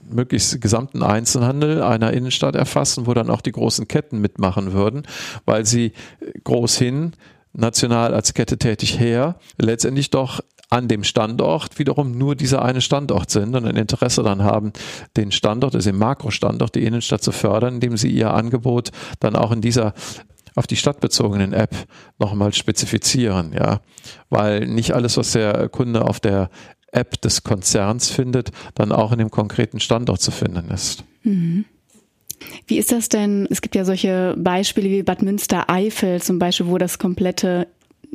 möglichst 0.09 0.59
gesamten 0.61 1.03
Einzelhandel 1.03 1.81
einer 1.81 2.11
Innenstadt 2.13 2.55
erfassen, 2.55 3.07
wo 3.07 3.13
dann 3.13 3.29
auch 3.29 3.41
die 3.41 3.53
großen 3.53 3.87
Ketten 3.87 4.19
mitmachen 4.19 4.73
würden, 4.73 5.03
weil 5.45 5.65
sie 5.65 5.93
groß 6.43 6.77
hin 6.77 7.13
national 7.53 8.13
als 8.13 8.33
Kette 8.33 8.57
tätig 8.57 8.99
her, 8.99 9.35
letztendlich 9.57 10.09
doch 10.09 10.41
an 10.71 10.87
dem 10.87 11.03
Standort 11.03 11.77
wiederum 11.77 12.17
nur 12.17 12.35
dieser 12.35 12.63
eine 12.63 12.81
Standort 12.81 13.29
sind 13.29 13.55
und 13.55 13.65
ein 13.67 13.75
Interesse 13.75 14.23
dann 14.23 14.43
haben, 14.43 14.71
den 15.17 15.31
Standort, 15.31 15.75
also 15.75 15.91
den 15.91 15.99
Makrostandort, 15.99 16.75
die 16.75 16.85
Innenstadt 16.85 17.21
zu 17.21 17.31
fördern, 17.31 17.75
indem 17.75 17.97
sie 17.97 18.09
ihr 18.09 18.33
Angebot 18.33 18.91
dann 19.19 19.35
auch 19.35 19.51
in 19.51 19.61
dieser 19.61 19.93
auf 20.55 20.67
die 20.67 20.75
stadtbezogenen 20.75 21.53
App 21.53 21.75
nochmal 22.19 22.53
spezifizieren, 22.53 23.53
ja. 23.53 23.81
Weil 24.29 24.67
nicht 24.67 24.93
alles, 24.93 25.15
was 25.17 25.31
der 25.31 25.69
Kunde 25.69 26.03
auf 26.05 26.19
der 26.19 26.49
App 26.91 27.21
des 27.21 27.43
Konzerns 27.43 28.09
findet, 28.09 28.51
dann 28.75 28.91
auch 28.91 29.11
in 29.11 29.19
dem 29.19 29.31
konkreten 29.31 29.79
Standort 29.79 30.21
zu 30.21 30.31
finden 30.31 30.69
ist. 30.71 31.03
Mhm. 31.23 31.65
Wie 32.67 32.77
ist 32.77 32.91
das 32.91 33.07
denn? 33.07 33.47
Es 33.49 33.61
gibt 33.61 33.75
ja 33.75 33.85
solche 33.85 34.35
Beispiele 34.37 34.89
wie 34.89 35.03
Bad 35.03 35.21
Münster-Eifel 35.21 36.21
zum 36.21 36.39
Beispiel, 36.39 36.67
wo 36.67 36.77
das 36.77 36.97
komplette 36.97 37.67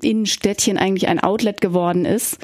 Innenstädtchen 0.02 0.78
eigentlich 0.78 1.09
ein 1.09 1.20
Outlet 1.20 1.61
geworden 1.61 2.04
ist. 2.04 2.38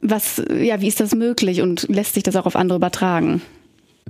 Was, 0.00 0.42
ja, 0.50 0.80
wie 0.80 0.88
ist 0.88 1.00
das 1.00 1.14
möglich 1.14 1.62
und 1.62 1.88
lässt 1.88 2.14
sich 2.14 2.22
das 2.22 2.36
auch 2.36 2.46
auf 2.46 2.56
andere 2.56 2.76
übertragen? 2.76 3.42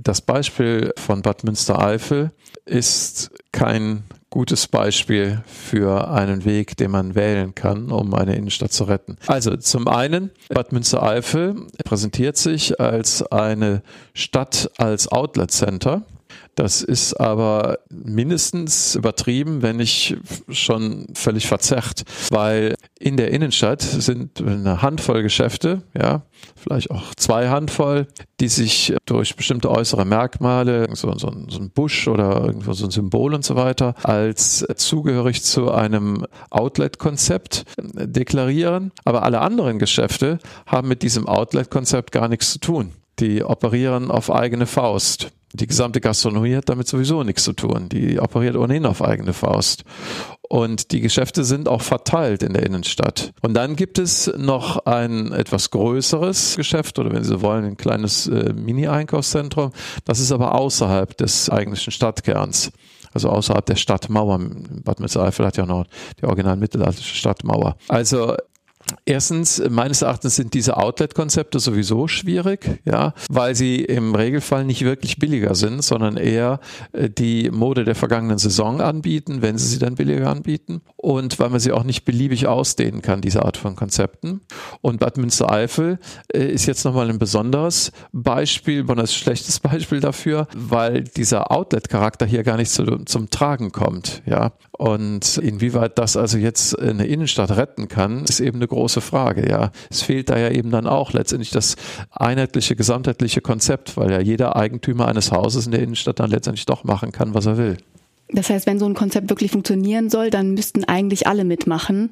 Das 0.01 0.21
Beispiel 0.21 0.93
von 0.97 1.21
Bad 1.21 1.43
Münstereifel 1.43 2.31
ist 2.65 3.31
kein 3.51 4.03
gutes 4.29 4.67
Beispiel 4.67 5.41
für 5.47 6.09
einen 6.09 6.45
Weg, 6.45 6.77
den 6.77 6.91
man 6.91 7.15
wählen 7.15 7.55
kann, 7.55 7.91
um 7.91 8.13
eine 8.13 8.35
Innenstadt 8.35 8.71
zu 8.71 8.83
retten. 8.83 9.17
Also 9.25 9.55
zum 9.57 9.87
einen, 9.87 10.31
Bad 10.49 10.71
Münstereifel 10.71 11.55
präsentiert 11.83 12.37
sich 12.37 12.79
als 12.79 13.23
eine 13.23 13.81
Stadt 14.13 14.69
als 14.77 15.07
Outlet 15.07 15.51
Center 15.51 16.03
das 16.57 16.81
ist 16.81 17.13
aber 17.13 17.77
mindestens 17.89 18.95
übertrieben, 18.95 19.61
wenn 19.61 19.75
nicht 19.75 20.17
schon 20.49 21.05
völlig 21.13 21.45
verzerrt, 21.45 22.01
weil 22.31 22.73
in 22.99 23.15
der 23.15 23.29
Innenstadt 23.29 23.83
sind 23.83 24.41
eine 24.41 24.81
Handvoll 24.81 25.21
Geschäfte, 25.21 25.83
ja, 25.95 26.23
vielleicht 26.55 26.89
auch 26.89 27.13
zwei 27.13 27.49
Handvoll, 27.49 28.07
die 28.39 28.47
sich 28.47 28.95
durch 29.05 29.35
bestimmte 29.35 29.69
äußere 29.69 30.03
Merkmale, 30.03 30.87
so, 30.93 31.15
so, 31.15 31.31
so 31.47 31.59
ein 31.59 31.69
Busch 31.69 32.07
oder 32.07 32.45
irgendwo 32.45 32.73
so 32.73 32.85
ein 32.85 32.91
Symbol 32.91 33.35
und 33.35 33.45
so 33.45 33.55
weiter, 33.55 33.93
als 34.01 34.65
zugehörig 34.77 35.43
zu 35.43 35.71
einem 35.71 36.25
Outlet-Konzept 36.49 37.65
deklarieren. 37.77 38.91
Aber 39.05 39.21
alle 39.21 39.41
anderen 39.41 39.77
Geschäfte 39.77 40.39
haben 40.65 40.87
mit 40.87 41.03
diesem 41.03 41.27
Outlet-Konzept 41.27 42.11
gar 42.11 42.27
nichts 42.27 42.51
zu 42.53 42.59
tun. 42.59 42.93
Die 43.19 43.43
operieren 43.43 44.09
auf 44.09 44.31
eigene 44.31 44.65
Faust. 44.65 45.31
Die 45.53 45.67
gesamte 45.67 46.01
Gastronomie 46.01 46.55
hat 46.55 46.67
damit 46.69 46.87
sowieso 46.87 47.23
nichts 47.23 47.43
zu 47.43 47.53
tun. 47.53 47.87
Die 47.89 48.19
operiert 48.19 48.55
ohnehin 48.55 48.85
auf 48.85 49.01
eigene 49.01 49.33
Faust. 49.33 49.83
Und 50.49 50.91
die 50.91 51.01
Geschäfte 51.01 51.43
sind 51.43 51.67
auch 51.67 51.81
verteilt 51.81 52.43
in 52.43 52.53
der 52.53 52.63
Innenstadt. 52.63 53.33
Und 53.41 53.53
dann 53.53 53.75
gibt 53.75 53.97
es 53.97 54.31
noch 54.37 54.85
ein 54.85 55.31
etwas 55.33 55.71
größeres 55.71 56.55
Geschäft 56.55 56.99
oder 56.99 57.11
wenn 57.11 57.23
Sie 57.23 57.41
wollen, 57.41 57.65
ein 57.65 57.77
kleines 57.77 58.27
äh, 58.27 58.53
Mini-Einkaufszentrum. 58.53 59.71
Das 60.05 60.19
ist 60.19 60.31
aber 60.31 60.55
außerhalb 60.55 61.17
des 61.17 61.49
eigentlichen 61.49 61.91
Stadtkerns. 61.91 62.71
Also 63.13 63.29
außerhalb 63.29 63.65
der 63.65 63.75
Stadtmauer. 63.75 64.39
Bad 64.83 64.99
Mitzereifel 64.99 65.45
hat 65.45 65.57
ja 65.57 65.65
noch 65.65 65.85
die 66.21 66.25
original 66.25 66.55
mittelalterliche 66.55 67.15
Stadtmauer. 67.15 67.75
Also 67.87 68.35
Erstens, 69.05 69.61
meines 69.69 70.01
Erachtens 70.01 70.35
sind 70.35 70.53
diese 70.53 70.77
Outlet-Konzepte 70.77 71.59
sowieso 71.59 72.07
schwierig, 72.07 72.81
ja, 72.85 73.13
weil 73.29 73.55
sie 73.55 73.83
im 73.83 74.15
Regelfall 74.15 74.65
nicht 74.65 74.83
wirklich 74.83 75.17
billiger 75.17 75.55
sind, 75.55 75.83
sondern 75.83 76.17
eher 76.17 76.59
äh, 76.91 77.09
die 77.09 77.49
Mode 77.49 77.83
der 77.83 77.95
vergangenen 77.95 78.37
Saison 78.37 78.81
anbieten, 78.81 79.41
wenn 79.41 79.57
sie 79.57 79.67
sie 79.67 79.79
dann 79.79 79.95
billiger 79.95 80.29
anbieten 80.29 80.81
und 80.95 81.39
weil 81.39 81.49
man 81.49 81.59
sie 81.59 81.71
auch 81.71 81.83
nicht 81.83 82.05
beliebig 82.05 82.47
ausdehnen 82.47 83.01
kann, 83.01 83.21
diese 83.21 83.43
Art 83.43 83.57
von 83.57 83.75
Konzepten. 83.75 84.41
Und 84.81 84.99
Bad 84.99 85.17
Münstereifel 85.17 85.99
äh, 86.33 86.45
ist 86.45 86.65
jetzt 86.65 86.83
nochmal 86.83 87.09
ein 87.09 87.19
besonderes 87.19 87.91
Beispiel, 88.11 88.85
ein 88.89 89.07
schlechtes 89.07 89.59
Beispiel 89.59 89.99
dafür, 89.99 90.47
weil 90.55 91.03
dieser 91.03 91.51
Outlet-Charakter 91.51 92.25
hier 92.25 92.43
gar 92.43 92.57
nicht 92.57 92.71
zu, 92.71 92.83
zum 93.05 93.29
Tragen 93.29 93.71
kommt, 93.71 94.21
ja. 94.25 94.53
Und 94.77 95.37
inwieweit 95.37 95.97
das 95.97 96.15
also 96.17 96.37
jetzt 96.37 96.77
eine 96.77 97.07
Innenstadt 97.07 97.55
retten 97.55 97.87
kann, 97.87 98.23
ist 98.25 98.39
eben 98.39 98.57
eine 98.57 98.67
große 98.77 99.01
Frage. 99.01 99.49
Ja, 99.49 99.71
es 99.89 100.03
fehlt 100.03 100.29
da 100.29 100.37
ja 100.37 100.49
eben 100.49 100.69
dann 100.69 100.87
auch 100.87 101.11
letztendlich 101.13 101.49
das 101.49 101.75
einheitliche, 102.11 102.75
gesamtheitliche 102.75 103.41
Konzept, 103.41 103.97
weil 103.97 104.11
ja 104.11 104.19
jeder 104.19 104.55
Eigentümer 104.55 105.07
eines 105.07 105.31
Hauses 105.31 105.65
in 105.65 105.71
der 105.71 105.81
Innenstadt 105.81 106.19
dann 106.19 106.29
letztendlich 106.29 106.65
doch 106.65 106.83
machen 106.83 107.11
kann, 107.11 107.33
was 107.33 107.47
er 107.47 107.57
will. 107.57 107.77
Das 108.29 108.49
heißt, 108.49 108.67
wenn 108.67 108.77
so 108.77 108.85
ein 108.85 108.93
Konzept 108.93 109.29
wirklich 109.29 109.51
funktionieren 109.51 110.09
soll, 110.09 110.29
dann 110.29 110.53
müssten 110.53 110.83
eigentlich 110.83 111.27
alle 111.27 111.45
mitmachen. 111.45 112.11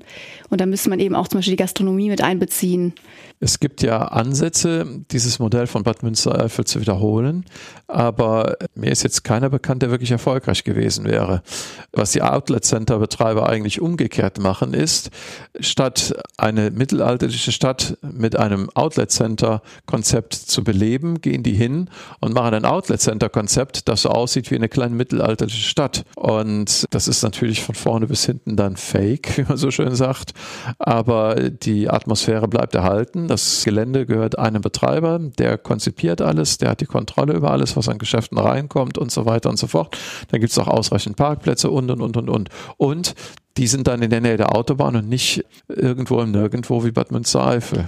Und 0.50 0.62
dann 0.62 0.70
müsste 0.70 0.90
man 0.90 1.00
eben 1.00 1.14
auch 1.14 1.28
zum 1.28 1.40
Beispiel 1.40 1.54
die 1.54 1.62
Gastronomie 1.62 2.10
mit 2.10 2.22
einbeziehen. 2.22 2.94
Es 3.42 3.60
gibt 3.60 3.82
ja 3.82 4.00
Ansätze, 4.00 4.88
dieses 5.12 5.40
Modell 5.40 5.68
von 5.68 5.84
Bad 5.84 6.04
Münstereifel 6.04 6.64
zu 6.64 6.80
wiederholen, 6.80 7.44
aber 7.88 8.56
mir 8.76 8.92
ist 8.92 9.04
jetzt 9.04 9.26
keiner 9.26 9.50
bekannt, 9.50 9.82
der 9.82 9.92
wirklich 9.92 10.12
erfolgreich 10.12 10.64
gewesen 10.64 11.06
wäre. 11.06 11.44
Was 11.92 12.14
die 12.14 12.22
Outlet-Center-Betreiber 12.22 13.48
eigentlich 13.50 13.82
umgekehrt 13.82 14.40
machen, 14.40 14.74
ist, 14.74 15.12
statt 15.60 16.16
eine 16.38 16.72
mittelalterliche 16.72 17.52
Stadt 17.52 17.98
mit 18.02 18.38
einem 18.38 18.70
Outlet-Center-Konzept 18.74 20.34
zu 20.34 20.64
beleben, 20.64 21.20
gehen 21.20 21.44
die 21.44 21.54
hin 21.54 21.90
und 22.22 22.34
machen 22.34 22.54
ein 22.54 22.66
Outlet-Center-Konzept, 22.66 23.90
das 23.90 24.04
so 24.04 24.10
aussieht 24.10 24.50
wie 24.50 24.56
eine 24.56 24.70
kleine 24.70 24.96
mittelalterliche 24.96 25.68
Stadt. 25.68 26.05
Und 26.16 26.86
das 26.92 27.08
ist 27.08 27.24
natürlich 27.24 27.62
von 27.64 27.76
vorne 27.76 28.08
bis 28.08 28.26
hinten 28.26 28.56
dann 28.56 28.78
fake, 28.78 29.38
wie 29.38 29.44
man 29.44 29.58
so 29.58 29.72
schön 29.72 29.96
sagt. 29.96 30.34
Aber 30.80 31.36
die 31.36 31.90
Atmosphäre 31.90 32.48
bleibt 32.48 32.76
erhalten. 32.76 33.28
Das 33.28 33.64
Gelände 33.66 34.06
gehört 34.06 34.40
einem 34.40 34.62
Betreiber, 34.62 35.20
der 35.20 35.58
konzipiert 35.58 36.22
alles, 36.22 36.58
der 36.58 36.70
hat 36.70 36.82
die 36.82 36.86
Kontrolle 36.86 37.34
über 37.34 37.52
alles, 37.52 37.76
was 37.76 37.90
an 37.90 37.98
Geschäften 37.98 38.38
reinkommt 38.38 38.98
und 38.98 39.12
so 39.12 39.26
weiter 39.26 39.50
und 39.50 39.58
so 39.58 39.68
fort. 39.68 39.98
Dann 40.30 40.40
gibt 40.40 40.52
es 40.52 40.60
auch 40.60 40.68
ausreichend 40.68 41.18
Parkplätze 41.18 41.70
und 41.70 41.92
und 41.92 42.02
und 42.02 42.18
und 42.18 42.30
und. 42.30 42.50
Und 42.78 43.16
die 43.58 43.68
sind 43.68 43.88
dann 43.88 44.02
in 44.02 44.10
der 44.10 44.22
Nähe 44.22 44.38
der 44.38 44.56
Autobahn 44.56 44.96
und 44.96 45.10
nicht 45.10 45.44
irgendwo 45.68 46.22
im 46.22 46.32
Nirgendwo 46.32 46.84
wie 46.84 46.92
Bad 46.92 47.12
Münstereifel 47.12 47.88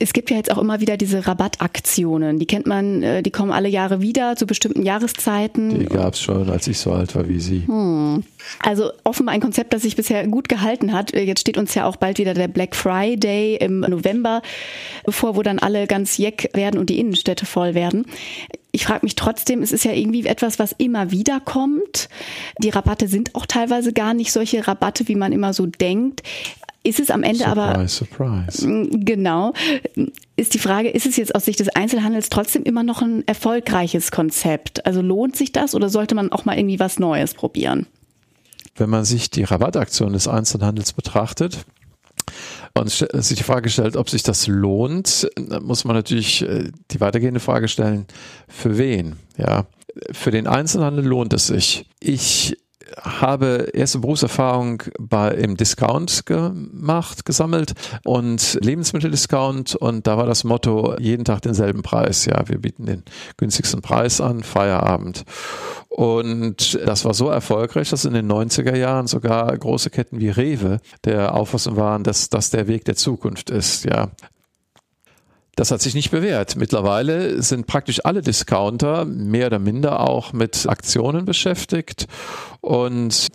es 0.00 0.12
gibt 0.12 0.30
ja 0.30 0.36
jetzt 0.36 0.50
auch 0.50 0.58
immer 0.58 0.80
wieder 0.80 0.96
diese 0.96 1.26
Rabattaktionen. 1.26 2.38
Die 2.38 2.46
kennt 2.46 2.66
man, 2.66 3.02
äh, 3.02 3.22
die 3.22 3.30
kommen 3.30 3.52
alle 3.52 3.68
Jahre 3.68 4.00
wieder 4.00 4.36
zu 4.36 4.46
bestimmten 4.46 4.82
Jahreszeiten. 4.82 5.80
Die 5.80 5.86
gab 5.86 6.14
es 6.14 6.20
schon, 6.20 6.48
als 6.50 6.66
ich 6.66 6.78
so 6.78 6.92
alt 6.92 7.14
war 7.14 7.28
wie 7.28 7.40
Sie. 7.40 7.64
Hm. 7.66 8.24
Also 8.60 8.90
offenbar 9.04 9.34
ein 9.34 9.40
Konzept, 9.40 9.72
das 9.72 9.82
sich 9.82 9.96
bisher 9.96 10.26
gut 10.26 10.48
gehalten 10.48 10.92
hat. 10.92 11.14
Äh, 11.14 11.22
jetzt 11.22 11.40
steht 11.40 11.58
uns 11.58 11.74
ja 11.74 11.86
auch 11.86 11.96
bald 11.96 12.18
wieder 12.18 12.34
der 12.34 12.48
Black 12.48 12.76
Friday 12.76 13.56
im 13.56 13.80
November 13.80 14.42
bevor, 15.04 15.36
wo 15.36 15.42
dann 15.42 15.58
alle 15.58 15.86
ganz 15.86 16.16
jeck 16.16 16.50
werden 16.54 16.78
und 16.78 16.90
die 16.90 16.98
Innenstädte 16.98 17.46
voll 17.46 17.74
werden. 17.74 18.06
Ich 18.70 18.84
frage 18.84 19.04
mich 19.06 19.16
trotzdem, 19.16 19.62
es 19.62 19.72
ist 19.72 19.84
ja 19.84 19.92
irgendwie 19.92 20.26
etwas, 20.26 20.58
was 20.58 20.72
immer 20.72 21.10
wieder 21.10 21.40
kommt. 21.40 22.08
Die 22.58 22.68
Rabatte 22.68 23.08
sind 23.08 23.34
auch 23.34 23.46
teilweise 23.46 23.92
gar 23.92 24.14
nicht 24.14 24.30
solche 24.30 24.68
Rabatte, 24.68 25.08
wie 25.08 25.14
man 25.14 25.32
immer 25.32 25.52
so 25.54 25.66
denkt. 25.66 26.22
Ist 26.84 27.00
es 27.00 27.10
am 27.10 27.22
Ende 27.22 27.40
surprise, 27.44 27.60
aber. 27.60 27.88
Surprise. 27.88 28.66
Mm, 28.66 29.04
genau. 29.04 29.52
Ist 30.36 30.54
die 30.54 30.58
Frage, 30.58 30.88
ist 30.90 31.06
es 31.06 31.16
jetzt 31.16 31.34
aus 31.34 31.44
Sicht 31.44 31.60
des 31.60 31.68
Einzelhandels 31.70 32.30
trotzdem 32.30 32.62
immer 32.62 32.82
noch 32.82 33.02
ein 33.02 33.26
erfolgreiches 33.26 34.10
Konzept? 34.10 34.86
Also 34.86 35.02
lohnt 35.02 35.36
sich 35.36 35.52
das 35.52 35.74
oder 35.74 35.88
sollte 35.88 36.14
man 36.14 36.32
auch 36.32 36.44
mal 36.44 36.56
irgendwie 36.56 36.78
was 36.78 36.98
Neues 36.98 37.34
probieren? 37.34 37.86
Wenn 38.76 38.90
man 38.90 39.04
sich 39.04 39.30
die 39.30 39.42
Rabattaktion 39.42 40.12
des 40.12 40.28
Einzelhandels 40.28 40.92
betrachtet, 40.92 41.66
und 42.74 42.90
sich 42.90 43.38
die 43.38 43.42
Frage 43.42 43.70
stellt, 43.70 43.96
ob 43.96 44.08
sich 44.08 44.22
das 44.22 44.46
lohnt, 44.46 45.28
muss 45.60 45.84
man 45.84 45.96
natürlich 45.96 46.42
äh, 46.42 46.70
die 46.90 47.00
weitergehende 47.00 47.40
Frage 47.40 47.66
stellen, 47.68 48.06
für 48.46 48.78
wen? 48.78 49.16
Ja, 49.36 49.66
für 50.12 50.30
den 50.30 50.46
Einzelhandel 50.46 51.04
lohnt 51.04 51.32
es 51.32 51.48
sich. 51.48 51.86
Ich 52.00 52.56
habe 52.96 53.68
erste 53.72 53.98
Berufserfahrung 53.98 54.82
bei, 54.98 55.30
im 55.30 55.56
Discount 55.56 56.26
gemacht, 56.26 57.24
gesammelt 57.24 57.74
und 58.04 58.58
Lebensmitteldiscount 58.62 59.74
und 59.76 60.06
da 60.06 60.16
war 60.16 60.26
das 60.26 60.44
Motto 60.44 60.96
jeden 60.98 61.24
Tag 61.24 61.42
denselben 61.42 61.82
Preis. 61.82 62.24
Ja, 62.24 62.48
wir 62.48 62.58
bieten 62.58 62.86
den 62.86 63.02
günstigsten 63.36 63.82
Preis 63.82 64.20
an, 64.20 64.42
Feierabend. 64.42 65.24
Und 65.88 66.78
das 66.86 67.04
war 67.04 67.14
so 67.14 67.28
erfolgreich, 67.28 67.90
dass 67.90 68.04
in 68.04 68.12
den 68.12 68.30
90er 68.30 68.76
Jahren 68.76 69.06
sogar 69.06 69.56
große 69.56 69.90
Ketten 69.90 70.20
wie 70.20 70.30
Rewe 70.30 70.80
der 71.04 71.34
Auffassung 71.34 71.76
waren, 71.76 72.04
dass 72.04 72.28
das 72.28 72.50
der 72.50 72.68
Weg 72.68 72.84
der 72.84 72.94
Zukunft 72.96 73.50
ist. 73.50 73.84
Ja, 73.84 74.08
das 75.58 75.72
hat 75.72 75.80
sich 75.82 75.94
nicht 75.94 76.12
bewährt. 76.12 76.54
Mittlerweile 76.54 77.42
sind 77.42 77.66
praktisch 77.66 78.04
alle 78.04 78.22
Discounter 78.22 79.04
mehr 79.04 79.48
oder 79.48 79.58
minder 79.58 79.98
auch 79.98 80.32
mit 80.32 80.68
Aktionen 80.68 81.24
beschäftigt 81.24 82.06
und 82.60 83.26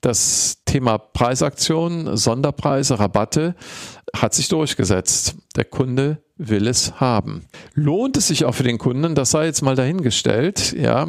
das 0.00 0.62
Thema 0.64 0.96
Preisaktionen, 0.96 2.16
Sonderpreise, 2.16 2.98
Rabatte 2.98 3.54
hat 4.16 4.32
sich 4.32 4.48
durchgesetzt. 4.48 5.34
Der 5.56 5.66
Kunde 5.66 6.22
will 6.38 6.68
es 6.68 7.00
haben. 7.00 7.44
Lohnt 7.74 8.16
es 8.16 8.28
sich 8.28 8.44
auch 8.44 8.54
für 8.54 8.62
den 8.62 8.78
Kunden? 8.78 9.14
Das 9.14 9.32
sei 9.32 9.46
jetzt 9.46 9.62
mal 9.62 9.76
dahingestellt. 9.76 10.72
Ja, 10.72 11.08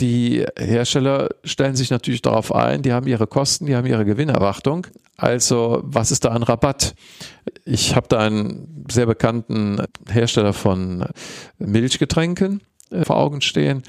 die 0.00 0.44
Hersteller 0.58 1.28
stellen 1.44 1.76
sich 1.76 1.90
natürlich 1.90 2.22
darauf 2.22 2.54
ein. 2.54 2.82
Die 2.82 2.92
haben 2.92 3.06
ihre 3.06 3.26
Kosten, 3.26 3.66
die 3.66 3.76
haben 3.76 3.86
ihre 3.86 4.04
Gewinnerwartung. 4.04 4.86
Also, 5.16 5.80
was 5.84 6.10
ist 6.10 6.24
da 6.24 6.30
ein 6.32 6.42
Rabatt? 6.42 6.94
Ich 7.64 7.94
habe 7.94 8.08
da 8.08 8.18
einen 8.18 8.84
sehr 8.90 9.06
bekannten 9.06 9.82
Hersteller 10.10 10.52
von 10.52 11.06
Milchgetränken 11.58 12.62
vor 13.02 13.16
Augen 13.16 13.40
stehen. 13.40 13.82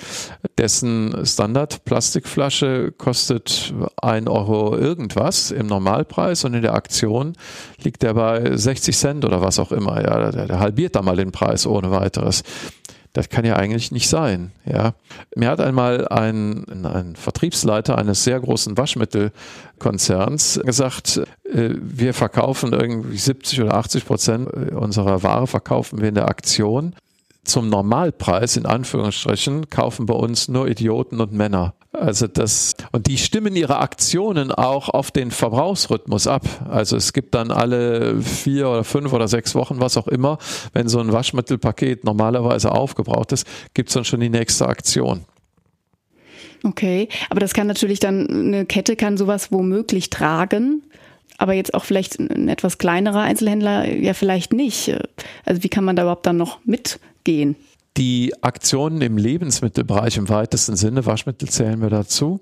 Dessen 0.58 1.26
Standard-Plastikflasche 1.26 2.94
kostet 2.98 3.74
ein 4.02 4.28
Euro 4.28 4.78
irgendwas 4.78 5.52
im 5.52 5.68
Normalpreis 5.68 6.44
und 6.46 6.54
in 6.54 6.62
der 6.62 6.74
Aktion 6.74 7.34
liegt 7.82 8.04
der 8.04 8.14
bei 8.14 8.56
60 8.56 8.96
Cent 8.96 9.26
oder 9.26 9.42
was 9.42 9.60
auch 9.60 9.72
immer. 9.72 10.02
Ja, 10.02 10.32
der, 10.32 10.48
der 10.48 10.60
halbiert 10.60 10.96
da 10.96 11.02
mal 11.02 11.16
den 11.16 11.32
Preis 11.32 11.68
ohne 11.68 11.92
weiteres. 11.92 12.44
Das 13.14 13.30
kann 13.30 13.46
ja 13.46 13.56
eigentlich 13.56 13.94
nicht 13.94 14.10
sein. 14.10 14.52
Ja. 14.66 14.94
Mir 15.38 15.50
hat 15.50 15.62
einmal 15.62 16.06
ein, 16.10 16.66
ein 16.86 17.16
Vertriebsleiter 17.16 17.98
eines 17.98 18.26
sehr 18.26 18.38
großen 18.42 18.78
Waschmittelkonzerns 18.78 20.60
gesagt, 20.66 21.22
äh, 21.46 21.70
wir 21.80 22.14
verkaufen 22.14 22.74
irgendwie 22.74 23.18
70 23.18 23.62
oder 23.62 23.76
80 23.76 24.06
Prozent 24.06 24.52
unserer 24.74 25.24
Ware 25.24 25.48
verkaufen 25.48 26.02
wir 26.02 26.10
in 26.10 26.16
der 26.16 26.28
Aktion 26.28 26.94
zum 27.46 27.70
Normalpreis 27.70 28.58
in 28.58 28.66
Anführungsstrichen 28.66 29.70
kaufen 29.70 30.06
bei 30.06 30.14
uns 30.14 30.48
nur 30.48 30.68
Idioten 30.68 31.22
und 31.22 31.32
Männer. 31.32 31.74
Also 31.92 32.28
das 32.28 32.74
und 32.92 33.08
die 33.08 33.18
stimmen 33.18 33.56
ihre 33.56 33.80
Aktionen 33.80 34.52
auch 34.52 34.90
auf 34.90 35.12
den 35.12 35.32
Verbrauchsrhythmus 35.32 36.28
ab. 36.28 36.44
Also 36.70 36.98
es 36.98 37.14
gibt 37.14 37.36
dann 37.36 37.52
alle 37.52 38.22
vier 38.22 38.70
oder 38.70 38.84
fünf 38.84 39.14
oder 39.14 39.28
sechs 39.28 39.56
Wochen, 39.56 39.80
was 39.80 39.96
auch 39.98 40.08
immer, 40.08 40.38
wenn 40.74 40.90
so 40.90 41.00
ein 41.00 41.12
Waschmittelpaket 41.14 42.04
normalerweise 42.04 42.72
aufgebraucht 42.72 43.32
ist, 43.32 43.48
gibt 43.74 43.90
es 43.90 43.94
dann 43.94 44.06
schon 44.06 44.20
die 44.20 44.30
nächste 44.30 44.68
Aktion. 44.68 45.26
Okay, 46.64 47.10
aber 47.30 47.40
das 47.40 47.54
kann 47.54 47.68
natürlich 47.68 48.00
dann 48.00 48.28
eine 48.28 48.66
Kette 48.66 48.96
kann 48.96 49.18
sowas 49.18 49.52
womöglich 49.52 50.10
tragen 50.10 50.84
aber 51.38 51.54
jetzt 51.54 51.74
auch 51.74 51.84
vielleicht 51.84 52.20
ein 52.20 52.48
etwas 52.48 52.78
kleinerer 52.78 53.22
Einzelhändler 53.22 53.88
ja 53.88 54.14
vielleicht 54.14 54.54
nicht. 54.54 54.96
Also 55.46 55.64
wie 55.64 55.70
kann 55.70 55.84
man 55.84 55.96
da 55.96 56.04
überhaupt 56.04 56.26
dann 56.26 56.38
noch 56.38 56.60
mit 56.66 57.00
gehen? 57.24 57.56
Die 57.98 58.34
Aktionen 58.42 59.02
im 59.02 59.18
Lebensmittelbereich 59.18 60.18
im 60.18 60.30
weitesten 60.30 60.76
Sinne, 60.76 61.06
Waschmittel 61.06 61.50
zählen 61.50 61.82
wir 61.82 61.90
dazu, 61.90 62.42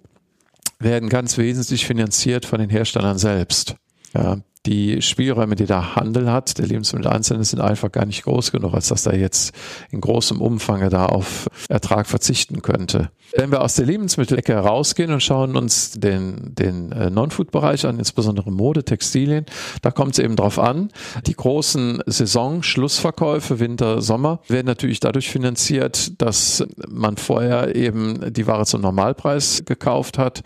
werden 0.80 1.10
ganz 1.10 1.38
wesentlich 1.38 1.86
finanziert 1.86 2.46
von 2.46 2.60
den 2.60 2.70
Herstellern 2.70 3.18
selbst. 3.18 3.76
Ja, 4.14 4.38
die 4.66 5.02
Spielräume, 5.02 5.56
die 5.56 5.66
der 5.66 5.96
Handel 5.96 6.32
hat, 6.32 6.58
der 6.58 6.68
Lebensmitteleinzelne, 6.68 7.44
sind 7.44 7.60
einfach 7.60 7.92
gar 7.92 8.06
nicht 8.06 8.24
groß 8.24 8.52
genug, 8.52 8.74
als 8.74 8.88
dass 8.88 9.06
er 9.06 9.18
jetzt 9.18 9.54
in 9.92 10.00
großem 10.00 10.40
Umfang 10.40 10.90
da 10.90 11.08
auf 11.08 11.50
Ertrag 11.68 12.08
verzichten 12.08 12.62
könnte. 12.62 13.10
Wenn 13.36 13.52
wir 13.52 13.62
aus 13.62 13.76
der 13.76 13.86
Lebensmittelecke 13.86 14.54
herausgehen 14.54 15.12
und 15.12 15.22
schauen 15.22 15.58
uns 15.58 15.92
den, 15.92 16.56
den 16.56 16.92
äh, 16.92 17.10
Non-Food-Bereich 17.10 17.86
an, 17.86 18.00
insbesondere 18.00 18.52
Mode, 18.52 18.84
Textilien, 18.86 19.46
da 19.82 19.92
kommt 19.92 20.14
es 20.14 20.20
eben 20.20 20.36
drauf 20.36 20.60
an. 20.60 20.90
Die 21.26 21.34
großen 21.34 22.02
Saison-Schlussverkäufe, 22.06 23.60
Winter, 23.60 24.02
Sommer, 24.02 24.40
werden 24.48 24.68
natürlich 24.68 25.00
dadurch 25.00 25.30
finanziert, 25.30 26.22
dass 26.22 26.64
man 26.88 27.18
vorher 27.18 27.76
eben 27.76 28.34
die 28.34 28.48
Ware 28.48 28.66
zum 28.66 28.82
Normalpreis 28.82 29.64
gekauft 29.66 30.18
hat 30.18 30.44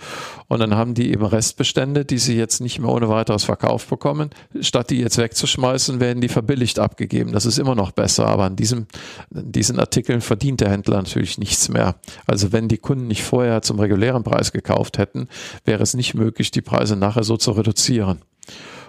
und 0.48 0.60
dann 0.60 0.76
haben 0.76 0.94
die 0.94 1.12
eben 1.12 1.26
Restbestände, 1.26 2.06
die 2.06 2.18
sie 2.18 2.38
jetzt 2.38 2.62
nicht 2.62 2.80
mehr 2.80 2.90
ohne 2.90 3.10
weiteres 3.10 3.44
verkauft 3.44 3.90
bekommen. 3.90 4.07
Statt 4.62 4.90
die 4.90 5.00
jetzt 5.00 5.18
wegzuschmeißen, 5.18 6.00
werden 6.00 6.22
die 6.22 6.28
verbilligt 6.28 6.80
abgegeben. 6.80 7.32
Das 7.32 7.46
ist 7.46 7.58
immer 7.58 7.76
noch 7.76 7.92
besser, 7.92 8.28
aber 8.28 8.46
an 8.46 8.56
diesem, 8.56 8.88
diesen 9.30 9.80
Artikeln 9.80 10.22
verdient 10.22 10.62
der 10.62 10.70
Händler 10.70 10.98
natürlich 10.98 11.38
nichts 11.38 11.70
mehr. 11.70 11.96
Also 12.26 12.52
wenn 12.52 12.68
die 12.68 12.78
Kunden 12.78 13.08
nicht 13.08 13.24
vorher 13.24 13.62
zum 13.62 13.80
regulären 13.80 14.24
Preis 14.24 14.52
gekauft 14.52 14.98
hätten, 14.98 15.28
wäre 15.66 15.84
es 15.84 15.94
nicht 15.94 16.14
möglich, 16.14 16.52
die 16.52 16.62
Preise 16.62 16.96
nachher 16.96 17.24
so 17.24 17.38
zu 17.38 17.52
reduzieren. 17.52 18.22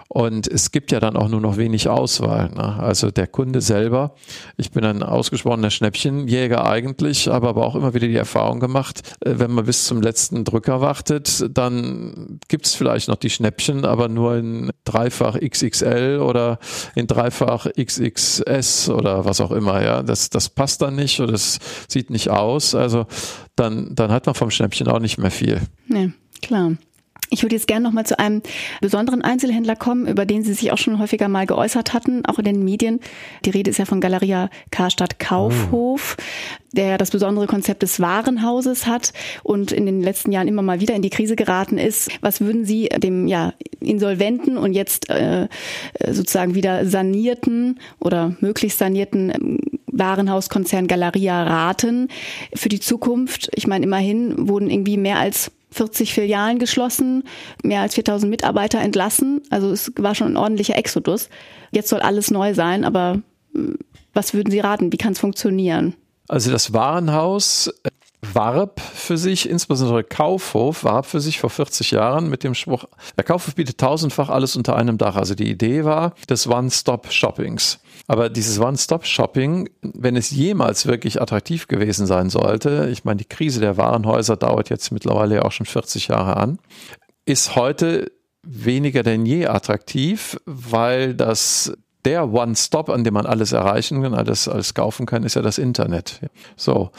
Und 0.09 0.49
es 0.49 0.71
gibt 0.71 0.90
ja 0.90 1.01
dann 1.01 1.16
auch 1.16 1.29
nur 1.29 1.40
noch 1.40 1.59
wenig 1.59 1.88
Auswahl. 1.88 2.49
Ne? 2.51 2.79
Also 2.79 3.11
der 3.11 3.27
Kunde 3.27 3.61
selber, 3.61 4.14
ich 4.57 4.71
bin 4.71 4.85
ein 4.85 5.03
ausgesprochener 5.03 5.71
Schnäppchenjäger 5.71 6.66
eigentlich, 6.66 7.29
habe 7.29 7.49
aber 7.49 7.66
auch 7.66 7.75
immer 7.75 7.92
wieder 7.92 8.09
die 8.09 8.16
Erfahrung 8.16 8.59
gemacht, 8.59 9.16
äh, 9.21 9.35
wenn 9.37 9.51
man 9.51 9.66
bis 9.66 9.85
zum 9.85 10.01
letzten 10.01 10.44
Drücker 10.44 10.81
wartet, 10.81 11.47
dann 11.57 12.40
gibt 12.49 12.64
es 12.64 12.75
vielleicht 12.75 13.09
noch 13.09 13.16
die 13.16 13.29
Schnäppchen, 13.29 13.85
aber 13.85 14.09
nur 14.09 14.37
in 14.37 14.71
dreifach 14.85 15.38
XXL 15.38 16.21
oder 16.25 16.59
in 16.94 17.07
dreifach 17.07 17.66
XXS 17.79 18.88
oder 18.88 19.27
was 19.27 19.42
auch 19.42 19.53
immer. 19.53 19.83
Ja, 19.83 20.03
das, 20.03 20.31
das 20.31 20.49
passt 20.49 20.81
dann 20.81 20.97
nicht 20.97 21.21
oder 21.21 21.35
es 21.35 21.59
sieht 21.87 22.09
nicht 22.09 22.31
aus. 22.31 22.75
Also 22.75 23.07
dann, 23.57 23.94
dann 23.94 24.11
hat 24.11 24.25
man 24.25 24.35
vom 24.35 24.51
Schnäppchen 24.51 24.88
auch 24.88 25.01
nicht 25.01 25.18
mehr 25.18 25.31
viel. 25.31 25.61
Ja, 25.88 26.09
klar. 26.40 26.73
Ich 27.30 27.42
würde 27.42 27.56
jetzt 27.56 27.66
gerne 27.66 27.84
noch 27.84 27.92
mal 27.92 28.06
zu 28.06 28.18
einem 28.18 28.42
besonderen 28.80 29.22
Einzelhändler 29.22 29.76
kommen, 29.76 30.06
über 30.06 30.24
den 30.24 30.42
Sie 30.42 30.54
sich 30.54 30.72
auch 30.72 30.78
schon 30.78 30.98
häufiger 30.98 31.28
mal 31.28 31.46
geäußert 31.46 31.92
hatten, 31.92 32.24
auch 32.24 32.38
in 32.38 32.44
den 32.44 32.64
Medien. 32.64 33.00
Die 33.44 33.50
Rede 33.50 33.70
ist 33.70 33.78
ja 33.78 33.84
von 33.84 34.00
Galeria 34.00 34.48
Karstadt 34.70 35.18
Kaufhof, 35.18 36.16
der 36.72 36.96
das 36.96 37.10
besondere 37.10 37.46
Konzept 37.46 37.82
des 37.82 38.00
Warenhauses 38.00 38.86
hat 38.86 39.12
und 39.42 39.72
in 39.72 39.84
den 39.84 40.02
letzten 40.02 40.32
Jahren 40.32 40.48
immer 40.48 40.62
mal 40.62 40.80
wieder 40.80 40.94
in 40.94 41.02
die 41.02 41.10
Krise 41.10 41.36
geraten 41.36 41.76
ist. 41.76 42.10
Was 42.20 42.40
würden 42.40 42.64
Sie 42.64 42.88
dem 42.88 43.28
ja 43.28 43.52
insolventen 43.80 44.56
und 44.56 44.72
jetzt 44.72 45.10
äh, 45.10 45.48
sozusagen 46.10 46.54
wieder 46.54 46.86
sanierten 46.86 47.78
oder 48.00 48.36
möglichst 48.40 48.78
sanierten 48.78 49.30
ähm, 49.30 49.58
Warenhauskonzern 49.86 50.86
Galeria 50.86 51.42
raten 51.42 52.08
für 52.54 52.68
die 52.68 52.80
Zukunft? 52.80 53.50
Ich 53.54 53.66
meine, 53.66 53.84
immerhin 53.84 54.48
wurden 54.48 54.70
irgendwie 54.70 54.96
mehr 54.96 55.18
als 55.18 55.50
40 55.70 56.14
Filialen 56.14 56.59
geschlossen, 56.59 57.24
mehr 57.62 57.83
als 57.83 57.94
4000 57.94 58.31
Mitarbeiter 58.31 58.81
entlassen. 58.81 59.42
Also 59.50 59.70
es 59.70 59.92
war 59.96 60.14
schon 60.14 60.33
ein 60.33 60.37
ordentlicher 60.37 60.76
Exodus. 60.76 61.28
Jetzt 61.70 61.88
soll 61.88 62.00
alles 62.00 62.31
neu 62.31 62.54
sein, 62.54 62.85
aber 62.85 63.20
hm, 63.54 63.78
was 64.14 64.35
würden 64.35 64.50
Sie 64.50 64.61
raten? 64.61 64.92
Wie 64.92 64.96
kann 64.96 65.12
es 65.12 65.18
funktionieren? 65.18 65.94
Also 66.28 66.50
das 66.50 66.72
Warenhaus 66.72 67.72
warb 68.22 68.81
für 68.81 69.16
sich, 69.16 69.48
insbesondere 69.48 70.04
Kaufhof, 70.04 70.85
warb 70.85 71.07
für 71.07 71.20
sich 71.20 71.38
vor 71.38 71.50
40 71.50 71.92
Jahren 71.92 72.28
mit 72.28 72.44
dem 72.44 72.54
Spruch, 72.54 72.85
der 73.16 73.24
Kaufhof 73.24 73.54
bietet 73.54 73.78
tausendfach 73.78 74.28
alles 74.28 74.57
unter 74.57 74.76
einem 74.76 74.98
Dach. 74.98 75.16
Also 75.16 75.35
die 75.35 75.50
Idee 75.50 75.85
war 75.85 76.14
des 76.28 76.46
One-Stop-Shoppings. 76.46 77.81
Aber 78.07 78.28
dieses 78.28 78.59
One-Stop-Shopping, 78.59 79.68
wenn 79.83 80.16
es 80.16 80.31
jemals 80.31 80.87
wirklich 80.87 81.20
attraktiv 81.20 81.68
gewesen 81.68 82.07
sein 82.07 82.31
sollte, 82.31 82.88
ich 82.90 83.04
meine, 83.04 83.18
die 83.18 83.24
Krise 83.24 83.61
der 83.61 83.76
Warenhäuser 83.76 84.37
dauert 84.37 84.70
jetzt 84.70 84.90
mittlerweile 84.90 85.37
ja 85.37 85.42
auch 85.42 85.52
schon 85.52 85.66
40 85.66 86.09
Jahre 86.09 86.37
an, 86.37 86.59
ist 87.24 87.54
heute 87.54 88.11
weniger 88.42 89.02
denn 89.02 89.26
je 89.26 89.46
attraktiv, 89.46 90.40
weil 90.46 91.14
das 91.14 91.72
der 92.04 92.32
One-Stop, 92.32 92.90
an 92.90 93.04
dem 93.04 93.14
man 93.14 93.26
alles 93.26 93.52
erreichen 93.52 94.02
kann, 94.02 94.14
alles, 94.14 94.48
alles 94.48 94.74
kaufen 94.74 95.06
kann, 95.06 95.24
ist 95.24 95.34
ja 95.34 95.42
das 95.42 95.58
Internet. 95.58 96.20
So. 96.56 96.90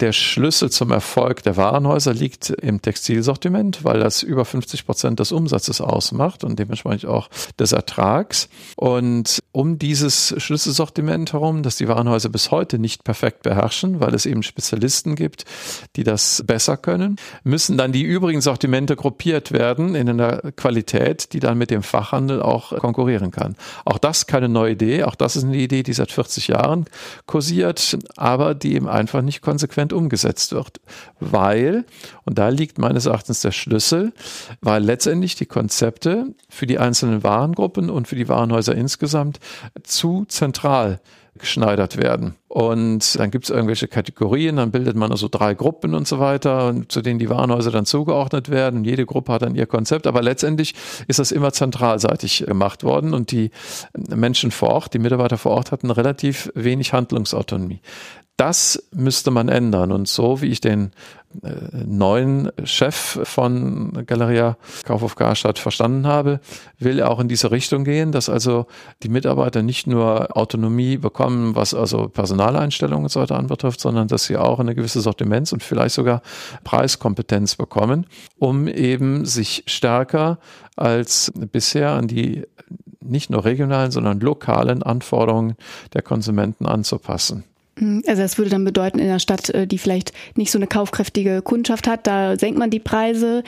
Der 0.00 0.12
Schlüssel 0.12 0.70
zum 0.70 0.90
Erfolg 0.90 1.42
der 1.42 1.56
Warenhäuser 1.56 2.12
liegt 2.12 2.50
im 2.50 2.82
Textilsortiment, 2.82 3.84
weil 3.84 4.00
das 4.00 4.22
über 4.22 4.44
50 4.44 4.86
Prozent 4.86 5.20
des 5.20 5.32
Umsatzes 5.32 5.80
ausmacht 5.80 6.44
und 6.44 6.58
dementsprechend 6.58 7.08
auch 7.08 7.28
des 7.58 7.72
Ertrags. 7.72 8.48
Und 8.76 9.42
um 9.56 9.78
dieses 9.78 10.34
Schlüsselsortiment 10.36 11.32
herum, 11.32 11.62
das 11.62 11.76
die 11.76 11.88
Warenhäuser 11.88 12.28
bis 12.28 12.50
heute 12.50 12.78
nicht 12.78 13.04
perfekt 13.04 13.42
beherrschen, 13.42 14.00
weil 14.00 14.14
es 14.14 14.26
eben 14.26 14.42
Spezialisten 14.42 15.14
gibt, 15.14 15.46
die 15.96 16.04
das 16.04 16.44
besser 16.46 16.76
können, 16.76 17.16
müssen 17.42 17.78
dann 17.78 17.90
die 17.90 18.02
übrigen 18.02 18.42
Sortimente 18.42 18.96
gruppiert 18.96 19.52
werden 19.52 19.94
in 19.94 20.10
einer 20.10 20.52
Qualität, 20.56 21.32
die 21.32 21.40
dann 21.40 21.56
mit 21.56 21.70
dem 21.70 21.82
Fachhandel 21.82 22.42
auch 22.42 22.76
konkurrieren 22.76 23.30
kann. 23.30 23.56
Auch 23.86 23.96
das 23.96 24.26
keine 24.26 24.50
neue 24.50 24.72
Idee. 24.72 25.04
Auch 25.04 25.14
das 25.14 25.36
ist 25.36 25.44
eine 25.44 25.56
Idee, 25.56 25.82
die 25.82 25.94
seit 25.94 26.12
40 26.12 26.48
Jahren 26.48 26.84
kursiert, 27.24 27.96
aber 28.14 28.54
die 28.54 28.74
eben 28.74 28.90
einfach 28.90 29.22
nicht 29.22 29.40
konsequent 29.40 29.94
umgesetzt 29.94 30.52
wird. 30.52 30.82
Weil, 31.18 31.86
und 32.26 32.36
da 32.36 32.50
liegt 32.50 32.76
meines 32.76 33.06
Erachtens 33.06 33.40
der 33.40 33.52
Schlüssel, 33.52 34.12
weil 34.60 34.84
letztendlich 34.84 35.34
die 35.34 35.46
Konzepte 35.46 36.34
für 36.50 36.66
die 36.66 36.78
einzelnen 36.78 37.22
Warengruppen 37.22 37.88
und 37.88 38.06
für 38.06 38.16
die 38.16 38.28
Warenhäuser 38.28 38.74
insgesamt 38.74 39.40
zu 39.82 40.24
zentral 40.28 41.00
geschneidert 41.38 41.96
werden. 41.96 42.34
Und 42.48 43.18
dann 43.18 43.30
gibt 43.30 43.44
es 43.44 43.50
irgendwelche 43.50 43.88
Kategorien, 43.88 44.56
dann 44.56 44.70
bildet 44.70 44.96
man 44.96 45.10
also 45.10 45.28
drei 45.28 45.54
Gruppen 45.54 45.94
und 45.94 46.08
so 46.08 46.18
weiter, 46.18 46.74
zu 46.88 47.02
denen 47.02 47.18
die 47.18 47.28
Warenhäuser 47.28 47.70
dann 47.70 47.84
zugeordnet 47.84 48.50
werden. 48.50 48.84
Jede 48.84 49.04
Gruppe 49.04 49.32
hat 49.32 49.42
dann 49.42 49.54
ihr 49.54 49.66
Konzept, 49.66 50.06
aber 50.06 50.22
letztendlich 50.22 50.74
ist 51.06 51.18
das 51.18 51.32
immer 51.32 51.52
zentralseitig 51.52 52.44
gemacht 52.46 52.84
worden 52.84 53.12
und 53.12 53.30
die 53.30 53.50
Menschen 54.08 54.50
vor 54.50 54.70
Ort, 54.70 54.94
die 54.94 54.98
Mitarbeiter 54.98 55.36
vor 55.36 55.52
Ort 55.52 55.72
hatten 55.72 55.90
relativ 55.90 56.50
wenig 56.54 56.92
Handlungsautonomie. 56.92 57.80
Das 58.36 58.82
müsste 58.92 59.30
man 59.30 59.48
ändern. 59.48 59.92
Und 59.92 60.08
so 60.08 60.42
wie 60.42 60.48
ich 60.48 60.60
den 60.60 60.92
äh, 61.42 61.48
neuen 61.86 62.50
Chef 62.64 63.18
von 63.24 64.04
Galeria 64.06 64.58
Kaufhof 64.84 65.14
Garstadt 65.16 65.58
verstanden 65.58 66.06
habe, 66.06 66.40
will 66.78 66.98
er 66.98 67.10
auch 67.10 67.18
in 67.18 67.28
diese 67.28 67.50
Richtung 67.50 67.84
gehen, 67.84 68.12
dass 68.12 68.28
also 68.28 68.66
die 69.02 69.08
Mitarbeiter 69.08 69.62
nicht 69.62 69.86
nur 69.86 70.36
Autonomie 70.36 70.98
bekommen, 70.98 71.54
was 71.54 71.72
also 71.72 72.08
Personaleinstellungen 72.08 73.04
und 73.04 73.10
so 73.10 73.20
weiter 73.20 73.38
anbetrifft, 73.38 73.80
sondern 73.80 74.08
dass 74.08 74.24
sie 74.24 74.36
auch 74.36 74.60
eine 74.60 74.74
gewisse 74.74 75.00
Sortiments- 75.00 75.54
und 75.54 75.62
vielleicht 75.62 75.94
sogar 75.94 76.20
Preiskompetenz 76.62 77.56
bekommen, 77.56 78.06
um 78.38 78.68
eben 78.68 79.24
sich 79.24 79.64
stärker 79.66 80.38
als 80.76 81.32
bisher 81.34 81.92
an 81.92 82.06
die 82.06 82.44
nicht 83.00 83.30
nur 83.30 83.46
regionalen, 83.46 83.92
sondern 83.92 84.20
lokalen 84.20 84.82
Anforderungen 84.82 85.56
der 85.94 86.02
Konsumenten 86.02 86.66
anzupassen. 86.66 87.44
Mhm. 87.78 88.02
Also 88.06 88.22
das 88.22 88.38
würde 88.38 88.50
dann 88.50 88.64
bedeuten, 88.64 88.98
in 88.98 89.08
einer 89.08 89.18
Stadt, 89.18 89.50
äh, 89.50 89.66
die 89.66 89.78
vielleicht 89.78 90.12
nicht 90.36 90.50
so 90.50 90.58
eine 90.58 90.66
kaufkräftige 90.66 91.42
Kundschaft 91.42 91.86
hat, 91.86 92.06
da 92.06 92.38
senkt 92.38 92.58
man 92.58 92.70
die 92.70 92.80
Preise 92.80 93.42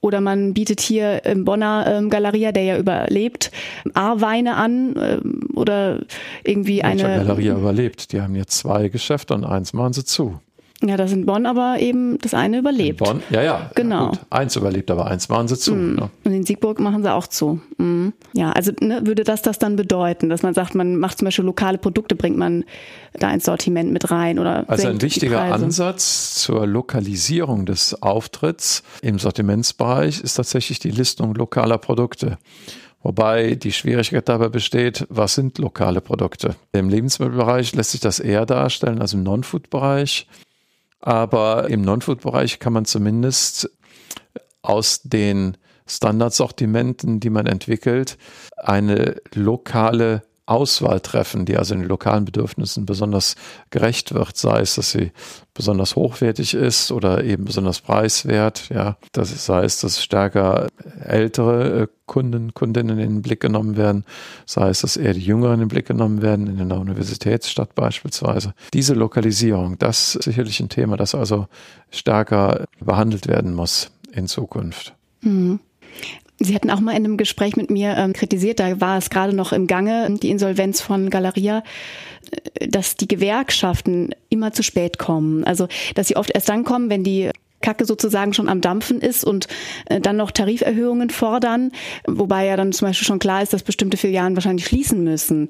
oder 0.00 0.20
man 0.20 0.54
bietet 0.54 0.80
hier 0.80 1.24
im 1.24 1.44
Bonner 1.44 1.84
ähm, 1.86 2.10
Galeria, 2.10 2.52
der 2.52 2.62
ja 2.64 2.78
überlebt, 2.78 3.50
A-Weine 3.94 4.56
an 4.56 4.94
ähm, 4.98 5.40
oder 5.54 6.00
irgendwie 6.42 6.82
eine. 6.82 7.02
Galeria 7.02 7.54
überlebt. 7.54 8.12
Die 8.12 8.20
haben 8.20 8.34
jetzt 8.34 8.58
zwei 8.58 8.88
Geschäfte 8.88 9.34
und 9.34 9.44
eins 9.44 9.72
machen 9.72 9.92
sie 9.92 10.04
zu. 10.04 10.40
Ja, 10.82 10.96
das 10.96 11.12
in 11.12 11.26
Bonn 11.26 11.44
aber 11.44 11.78
eben 11.78 12.16
das 12.18 12.32
eine 12.32 12.58
überlebt. 12.58 13.00
In 13.00 13.06
Bonn, 13.06 13.22
ja, 13.28 13.42
ja. 13.42 13.70
Genau. 13.74 14.12
Ja, 14.12 14.18
eins 14.30 14.56
überlebt, 14.56 14.90
aber 14.90 15.06
eins 15.06 15.28
machen 15.28 15.46
sie 15.46 15.58
zu. 15.58 15.74
Mm. 15.74 15.94
Ne? 15.96 16.10
Und 16.24 16.32
in 16.32 16.44
Siegburg 16.44 16.80
machen 16.80 17.02
sie 17.02 17.12
auch 17.12 17.26
zu. 17.26 17.60
Mm. 17.76 18.08
Ja, 18.32 18.52
also 18.52 18.72
ne, 18.80 19.02
würde 19.04 19.24
das 19.24 19.42
das 19.42 19.58
dann 19.58 19.76
bedeuten, 19.76 20.30
dass 20.30 20.42
man 20.42 20.54
sagt, 20.54 20.74
man 20.74 20.96
macht 20.96 21.18
zum 21.18 21.26
Beispiel 21.26 21.44
lokale 21.44 21.76
Produkte, 21.76 22.16
bringt 22.16 22.38
man 22.38 22.64
da 23.12 23.30
ins 23.30 23.44
Sortiment 23.44 23.92
mit 23.92 24.10
rein 24.10 24.38
oder 24.38 24.64
Also 24.68 24.88
ein 24.88 25.02
wichtiger 25.02 25.42
Ansatz 25.42 26.34
zur 26.36 26.66
Lokalisierung 26.66 27.66
des 27.66 28.02
Auftritts 28.02 28.82
im 29.02 29.18
Sortimentsbereich 29.18 30.20
ist 30.20 30.34
tatsächlich 30.34 30.78
die 30.78 30.90
Listung 30.90 31.34
lokaler 31.34 31.76
Produkte. 31.76 32.38
Wobei 33.02 33.54
die 33.54 33.72
Schwierigkeit 33.72 34.28
dabei 34.28 34.48
besteht, 34.48 35.06
was 35.08 35.34
sind 35.34 35.58
lokale 35.58 36.00
Produkte? 36.00 36.54
Im 36.72 36.90
Lebensmittelbereich 36.90 37.74
lässt 37.74 37.92
sich 37.92 38.00
das 38.00 38.20
eher 38.20 38.44
darstellen 38.44 39.00
als 39.00 39.14
im 39.14 39.22
Non-Food-Bereich. 39.22 40.26
Aber 41.00 41.68
im 41.70 41.82
Non-Food-Bereich 41.82 42.58
kann 42.58 42.72
man 42.72 42.84
zumindest 42.84 43.70
aus 44.62 45.02
den 45.02 45.56
Standardsortimenten, 45.86 47.20
die 47.20 47.30
man 47.30 47.46
entwickelt, 47.46 48.18
eine 48.56 49.16
lokale 49.34 50.22
Auswahl 50.50 51.00
treffen, 51.00 51.44
die 51.44 51.56
also 51.56 51.74
den 51.74 51.84
lokalen 51.84 52.24
Bedürfnissen 52.24 52.84
besonders 52.84 53.36
gerecht 53.70 54.12
wird, 54.12 54.36
sei 54.36 54.60
es, 54.60 54.74
dass 54.74 54.90
sie 54.90 55.12
besonders 55.54 55.94
hochwertig 55.94 56.54
ist 56.54 56.90
oder 56.90 57.22
eben 57.22 57.44
besonders 57.44 57.80
preiswert, 57.80 58.68
ja, 58.70 58.96
das 59.12 59.44
sei 59.44 59.64
es, 59.64 59.80
dass 59.80 60.02
stärker 60.02 60.68
ältere 61.04 61.82
äh, 61.82 61.86
Kunden, 62.06 62.52
Kundinnen 62.54 62.98
in 62.98 63.08
den 63.08 63.22
Blick 63.22 63.40
genommen 63.40 63.76
werden, 63.76 64.04
sei 64.44 64.70
es, 64.70 64.80
dass 64.80 64.96
eher 64.96 65.14
die 65.14 65.20
Jüngeren 65.20 65.54
in 65.54 65.60
den 65.60 65.68
Blick 65.68 65.86
genommen 65.86 66.22
werden, 66.22 66.48
in 66.48 66.60
einer 66.60 66.80
Universitätsstadt 66.80 67.74
beispielsweise. 67.76 68.54
Diese 68.74 68.94
Lokalisierung, 68.94 69.78
das 69.78 70.16
ist 70.16 70.24
sicherlich 70.24 70.58
ein 70.58 70.68
Thema, 70.68 70.96
das 70.96 71.14
also 71.14 71.46
stärker 71.90 72.64
behandelt 72.80 73.28
werden 73.28 73.54
muss 73.54 73.92
in 74.12 74.26
Zukunft. 74.26 74.94
Mhm. 75.20 75.60
Sie 76.42 76.54
hatten 76.54 76.70
auch 76.70 76.80
mal 76.80 76.92
in 76.92 77.04
einem 77.04 77.18
Gespräch 77.18 77.56
mit 77.56 77.70
mir 77.70 77.96
ähm, 77.96 78.14
kritisiert, 78.14 78.60
da 78.60 78.80
war 78.80 78.96
es 78.96 79.10
gerade 79.10 79.34
noch 79.34 79.52
im 79.52 79.66
Gange, 79.66 80.08
die 80.22 80.30
Insolvenz 80.30 80.80
von 80.80 81.10
Galeria, 81.10 81.62
äh, 82.58 82.66
dass 82.66 82.96
die 82.96 83.08
Gewerkschaften 83.08 84.14
immer 84.30 84.52
zu 84.52 84.62
spät 84.62 84.98
kommen. 84.98 85.44
Also, 85.44 85.68
dass 85.94 86.08
sie 86.08 86.16
oft 86.16 86.30
erst 86.30 86.48
dann 86.48 86.64
kommen, 86.64 86.88
wenn 86.88 87.04
die 87.04 87.30
Kacke 87.60 87.84
sozusagen 87.84 88.32
schon 88.32 88.48
am 88.48 88.60
Dampfen 88.60 89.00
ist 89.00 89.22
und 89.22 89.48
äh, 89.86 90.00
dann 90.00 90.16
noch 90.16 90.30
Tariferhöhungen 90.30 91.10
fordern, 91.10 91.72
wobei 92.06 92.46
ja 92.46 92.56
dann 92.56 92.72
zum 92.72 92.88
Beispiel 92.88 93.06
schon 93.06 93.18
klar 93.18 93.42
ist, 93.42 93.52
dass 93.52 93.62
bestimmte 93.62 93.98
Filialen 93.98 94.34
wahrscheinlich 94.34 94.66
schließen 94.66 95.04
müssen. 95.04 95.48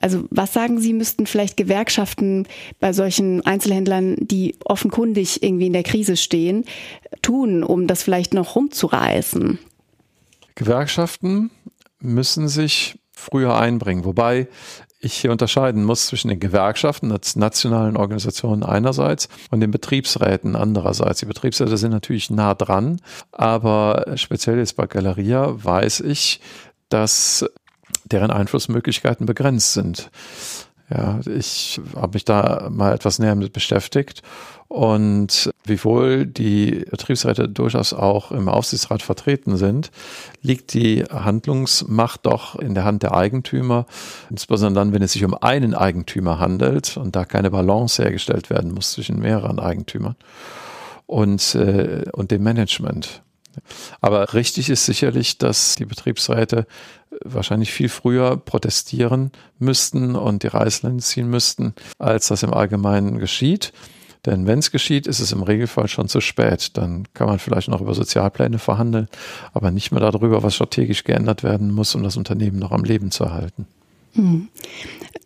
Also 0.00 0.24
was 0.30 0.54
sagen 0.54 0.80
Sie, 0.80 0.94
müssten 0.94 1.26
vielleicht 1.26 1.58
Gewerkschaften 1.58 2.46
bei 2.80 2.92
solchen 2.94 3.44
Einzelhändlern, 3.44 4.16
die 4.18 4.56
offenkundig 4.64 5.42
irgendwie 5.42 5.66
in 5.66 5.74
der 5.74 5.82
Krise 5.82 6.16
stehen, 6.16 6.64
tun, 7.20 7.62
um 7.62 7.86
das 7.86 8.02
vielleicht 8.02 8.32
noch 8.32 8.56
rumzureißen? 8.56 9.58
Gewerkschaften 10.56 11.50
müssen 12.00 12.48
sich 12.48 12.98
früher 13.12 13.56
einbringen, 13.56 14.04
wobei 14.04 14.48
ich 14.98 15.14
hier 15.14 15.30
unterscheiden 15.30 15.84
muss 15.84 16.06
zwischen 16.06 16.28
den 16.28 16.40
Gewerkschaften 16.40 17.12
als 17.12 17.36
nationalen 17.36 17.96
Organisationen 17.96 18.62
einerseits 18.62 19.28
und 19.50 19.60
den 19.60 19.70
Betriebsräten 19.70 20.56
andererseits. 20.56 21.20
Die 21.20 21.26
Betriebsräte 21.26 21.76
sind 21.76 21.92
natürlich 21.92 22.30
nah 22.30 22.54
dran, 22.54 23.00
aber 23.30 24.04
speziell 24.16 24.58
jetzt 24.58 24.76
bei 24.76 24.86
Galeria 24.86 25.62
weiß 25.62 26.00
ich, 26.00 26.40
dass 26.88 27.44
deren 28.04 28.30
Einflussmöglichkeiten 28.30 29.26
begrenzt 29.26 29.74
sind. 29.74 30.10
Ja, 30.88 31.18
ich 31.26 31.80
habe 31.96 32.14
mich 32.14 32.24
da 32.24 32.68
mal 32.70 32.94
etwas 32.94 33.18
näher 33.18 33.34
mit 33.34 33.52
beschäftigt 33.52 34.22
und 34.68 35.50
wiewohl 35.64 36.26
die 36.26 36.84
Betriebsräte 36.88 37.48
durchaus 37.48 37.92
auch 37.92 38.30
im 38.30 38.48
Aufsichtsrat 38.48 39.02
vertreten 39.02 39.56
sind, 39.56 39.90
liegt 40.42 40.74
die 40.74 41.02
Handlungsmacht 41.02 42.24
doch 42.24 42.54
in 42.56 42.74
der 42.74 42.84
Hand 42.84 43.02
der 43.02 43.14
Eigentümer, 43.14 43.86
insbesondere 44.30 44.84
dann, 44.84 44.94
wenn 44.94 45.02
es 45.02 45.12
sich 45.12 45.24
um 45.24 45.34
einen 45.34 45.74
Eigentümer 45.74 46.38
handelt 46.38 46.96
und 46.96 47.16
da 47.16 47.24
keine 47.24 47.50
Balance 47.50 48.00
hergestellt 48.00 48.48
werden 48.48 48.72
muss 48.72 48.92
zwischen 48.92 49.18
mehreren 49.18 49.58
Eigentümern 49.58 50.14
und, 51.06 51.54
äh, 51.56 52.04
und 52.12 52.30
dem 52.30 52.44
Management. 52.44 53.22
Aber 54.00 54.34
richtig 54.34 54.70
ist 54.70 54.86
sicherlich, 54.86 55.38
dass 55.38 55.74
die 55.76 55.84
Betriebsräte 55.84 56.66
wahrscheinlich 57.24 57.72
viel 57.72 57.88
früher 57.88 58.36
protestieren 58.36 59.32
müssten 59.58 60.16
und 60.16 60.42
die 60.42 60.48
Reißleine 60.48 60.98
ziehen 60.98 61.28
müssten, 61.28 61.74
als 61.98 62.28
das 62.28 62.42
im 62.42 62.52
Allgemeinen 62.52 63.18
geschieht. 63.18 63.72
Denn 64.26 64.46
wenn 64.46 64.58
es 64.58 64.72
geschieht, 64.72 65.06
ist 65.06 65.20
es 65.20 65.32
im 65.32 65.42
Regelfall 65.42 65.86
schon 65.86 66.08
zu 66.08 66.20
spät. 66.20 66.76
Dann 66.76 67.06
kann 67.14 67.28
man 67.28 67.38
vielleicht 67.38 67.68
noch 67.68 67.80
über 67.80 67.94
Sozialpläne 67.94 68.58
verhandeln, 68.58 69.08
aber 69.52 69.70
nicht 69.70 69.92
mehr 69.92 70.00
darüber, 70.00 70.42
was 70.42 70.56
strategisch 70.56 71.04
geändert 71.04 71.44
werden 71.44 71.72
muss, 71.72 71.94
um 71.94 72.02
das 72.02 72.16
Unternehmen 72.16 72.58
noch 72.58 72.72
am 72.72 72.84
Leben 72.84 73.12
zu 73.12 73.24
erhalten. 73.24 73.66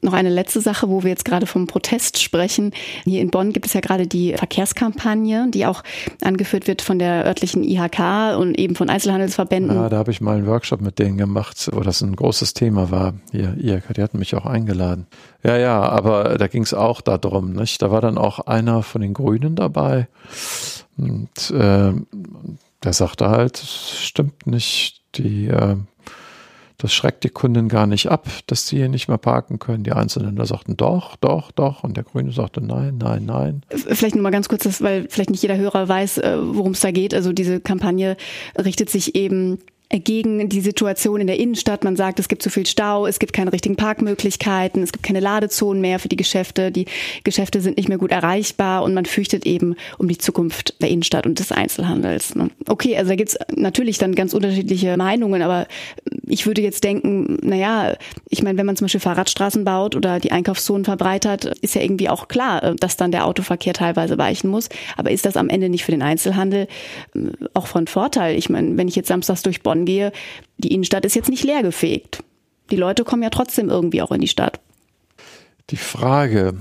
Noch 0.02 0.14
eine 0.14 0.30
letzte 0.30 0.60
Sache, 0.60 0.88
wo 0.88 1.02
wir 1.02 1.10
jetzt 1.10 1.24
gerade 1.26 1.46
vom 1.46 1.66
Protest 1.66 2.22
sprechen. 2.22 2.72
Hier 3.04 3.20
in 3.20 3.30
Bonn 3.30 3.52
gibt 3.52 3.66
es 3.66 3.74
ja 3.74 3.80
gerade 3.80 4.06
die 4.06 4.34
Verkehrskampagne, 4.34 5.48
die 5.50 5.66
auch 5.66 5.82
angeführt 6.22 6.66
wird 6.66 6.80
von 6.80 6.98
der 6.98 7.26
örtlichen 7.26 7.62
IHK 7.62 8.38
und 8.38 8.58
eben 8.58 8.76
von 8.76 8.88
Einzelhandelsverbänden. 8.88 9.76
Ja, 9.76 9.88
da 9.90 9.98
habe 9.98 10.10
ich 10.10 10.20
mal 10.20 10.38
einen 10.38 10.46
Workshop 10.46 10.80
mit 10.80 10.98
denen 10.98 11.18
gemacht, 11.18 11.68
wo 11.72 11.80
das 11.80 12.00
ein 12.00 12.16
großes 12.16 12.54
Thema 12.54 12.90
war. 12.90 13.14
Hier, 13.30 13.54
IHK, 13.58 13.94
die 13.94 14.02
hatten 14.02 14.18
mich 14.18 14.34
auch 14.34 14.46
eingeladen. 14.46 15.06
Ja, 15.42 15.56
ja, 15.56 15.80
aber 15.80 16.38
da 16.38 16.46
ging 16.46 16.62
es 16.62 16.72
auch 16.72 17.02
darum, 17.02 17.52
nicht? 17.52 17.82
Da 17.82 17.90
war 17.90 18.00
dann 18.00 18.16
auch 18.16 18.40
einer 18.40 18.82
von 18.82 19.02
den 19.02 19.12
Grünen 19.12 19.54
dabei. 19.54 20.08
Und 20.96 21.50
äh, 21.50 21.92
der 22.82 22.92
sagte 22.92 23.28
halt, 23.28 23.58
stimmt 23.58 24.46
nicht, 24.46 25.02
die 25.16 25.48
äh, 25.48 25.76
das 26.80 26.92
schreckt 26.92 27.24
die 27.24 27.28
Kunden 27.28 27.68
gar 27.68 27.86
nicht 27.86 28.08
ab, 28.10 28.26
dass 28.46 28.66
sie 28.66 28.76
hier 28.76 28.88
nicht 28.88 29.08
mehr 29.08 29.18
parken 29.18 29.58
können. 29.58 29.84
Die 29.84 29.92
Einzelnen 29.92 30.36
da 30.36 30.46
sagten 30.46 30.76
doch, 30.76 31.16
doch, 31.16 31.52
doch. 31.52 31.84
Und 31.84 31.96
der 31.96 32.04
Grüne 32.04 32.32
sagte 32.32 32.60
nein, 32.60 32.98
nein, 32.98 33.24
nein. 33.26 33.62
Vielleicht 33.68 34.14
nur 34.14 34.22
mal 34.22 34.30
ganz 34.30 34.48
kurz, 34.48 34.80
weil 34.82 35.06
vielleicht 35.08 35.30
nicht 35.30 35.42
jeder 35.42 35.56
Hörer 35.56 35.88
weiß, 35.88 36.18
äh, 36.18 36.38
worum 36.40 36.72
es 36.72 36.80
da 36.80 36.90
geht. 36.90 37.14
Also 37.14 37.32
diese 37.32 37.60
Kampagne 37.60 38.16
richtet 38.56 38.88
sich 38.88 39.14
eben 39.14 39.58
gegen 39.90 40.48
die 40.48 40.60
Situation 40.60 41.20
in 41.20 41.26
der 41.26 41.38
Innenstadt. 41.38 41.82
Man 41.82 41.96
sagt, 41.96 42.20
es 42.20 42.28
gibt 42.28 42.42
zu 42.42 42.50
viel 42.50 42.66
Stau, 42.66 43.06
es 43.06 43.18
gibt 43.18 43.32
keine 43.32 43.52
richtigen 43.52 43.74
Parkmöglichkeiten, 43.74 44.82
es 44.82 44.92
gibt 44.92 45.04
keine 45.04 45.20
Ladezonen 45.20 45.80
mehr 45.80 45.98
für 45.98 46.08
die 46.08 46.16
Geschäfte, 46.16 46.70
die 46.70 46.86
Geschäfte 47.24 47.60
sind 47.60 47.76
nicht 47.76 47.88
mehr 47.88 47.98
gut 47.98 48.12
erreichbar 48.12 48.84
und 48.84 48.94
man 48.94 49.04
fürchtet 49.04 49.46
eben 49.46 49.74
um 49.98 50.06
die 50.06 50.18
Zukunft 50.18 50.80
der 50.80 50.90
Innenstadt 50.90 51.26
und 51.26 51.40
des 51.40 51.50
Einzelhandels. 51.50 52.36
Ne? 52.36 52.50
Okay, 52.68 52.96
also 52.96 53.10
da 53.10 53.16
gibt's 53.16 53.36
natürlich 53.54 53.98
dann 53.98 54.14
ganz 54.14 54.32
unterschiedliche 54.32 54.96
Meinungen, 54.96 55.42
aber 55.42 55.66
ich 56.28 56.46
würde 56.46 56.62
jetzt 56.62 56.84
denken, 56.84 57.38
naja, 57.42 57.96
ich 58.28 58.42
meine, 58.44 58.58
wenn 58.58 58.66
man 58.66 58.76
zum 58.76 58.84
Beispiel 58.84 59.00
Fahrradstraßen 59.00 59.64
baut 59.64 59.96
oder 59.96 60.20
die 60.20 60.30
Einkaufszonen 60.30 60.84
verbreitert, 60.84 61.46
ist 61.62 61.74
ja 61.74 61.82
irgendwie 61.82 62.08
auch 62.08 62.28
klar, 62.28 62.76
dass 62.76 62.96
dann 62.96 63.10
der 63.10 63.26
Autoverkehr 63.26 63.72
teilweise 63.72 64.18
weichen 64.18 64.50
muss. 64.50 64.68
Aber 64.96 65.10
ist 65.10 65.26
das 65.26 65.36
am 65.36 65.48
Ende 65.48 65.68
nicht 65.68 65.84
für 65.84 65.90
den 65.90 66.02
Einzelhandel 66.02 66.68
äh, 67.14 67.18
auch 67.54 67.66
von 67.66 67.88
Vorteil? 67.88 68.36
Ich 68.36 68.48
meine, 68.48 68.76
wenn 68.76 68.86
ich 68.86 68.94
jetzt 68.94 69.08
samstags 69.08 69.42
durch 69.42 69.62
Bonn 69.62 69.79
gehe, 69.84 70.12
die 70.58 70.72
Innenstadt 70.72 71.04
ist 71.04 71.14
jetzt 71.14 71.28
nicht 71.28 71.44
leergefegt. 71.44 72.22
Die 72.70 72.76
Leute 72.76 73.04
kommen 73.04 73.22
ja 73.22 73.30
trotzdem 73.30 73.68
irgendwie 73.68 74.02
auch 74.02 74.12
in 74.12 74.20
die 74.20 74.28
Stadt. 74.28 74.60
Die 75.70 75.76
Frage, 75.76 76.54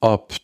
ob 0.00 0.34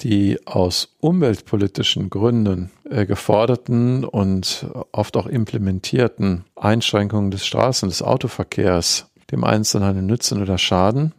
die 0.00 0.38
aus 0.46 0.96
umweltpolitischen 1.00 2.08
Gründen 2.08 2.70
äh, 2.88 3.04
geforderten 3.04 4.04
und 4.04 4.66
oft 4.92 5.16
auch 5.16 5.26
implementierten 5.26 6.44
Einschränkungen 6.56 7.30
des 7.30 7.44
Straßen- 7.44 7.88
des 7.88 8.02
Autoverkehrs 8.02 9.06
dem 9.30 9.44
Einzelnen 9.44 10.06
nützen 10.06 10.42
oder 10.42 10.58
schaden, 10.58 11.12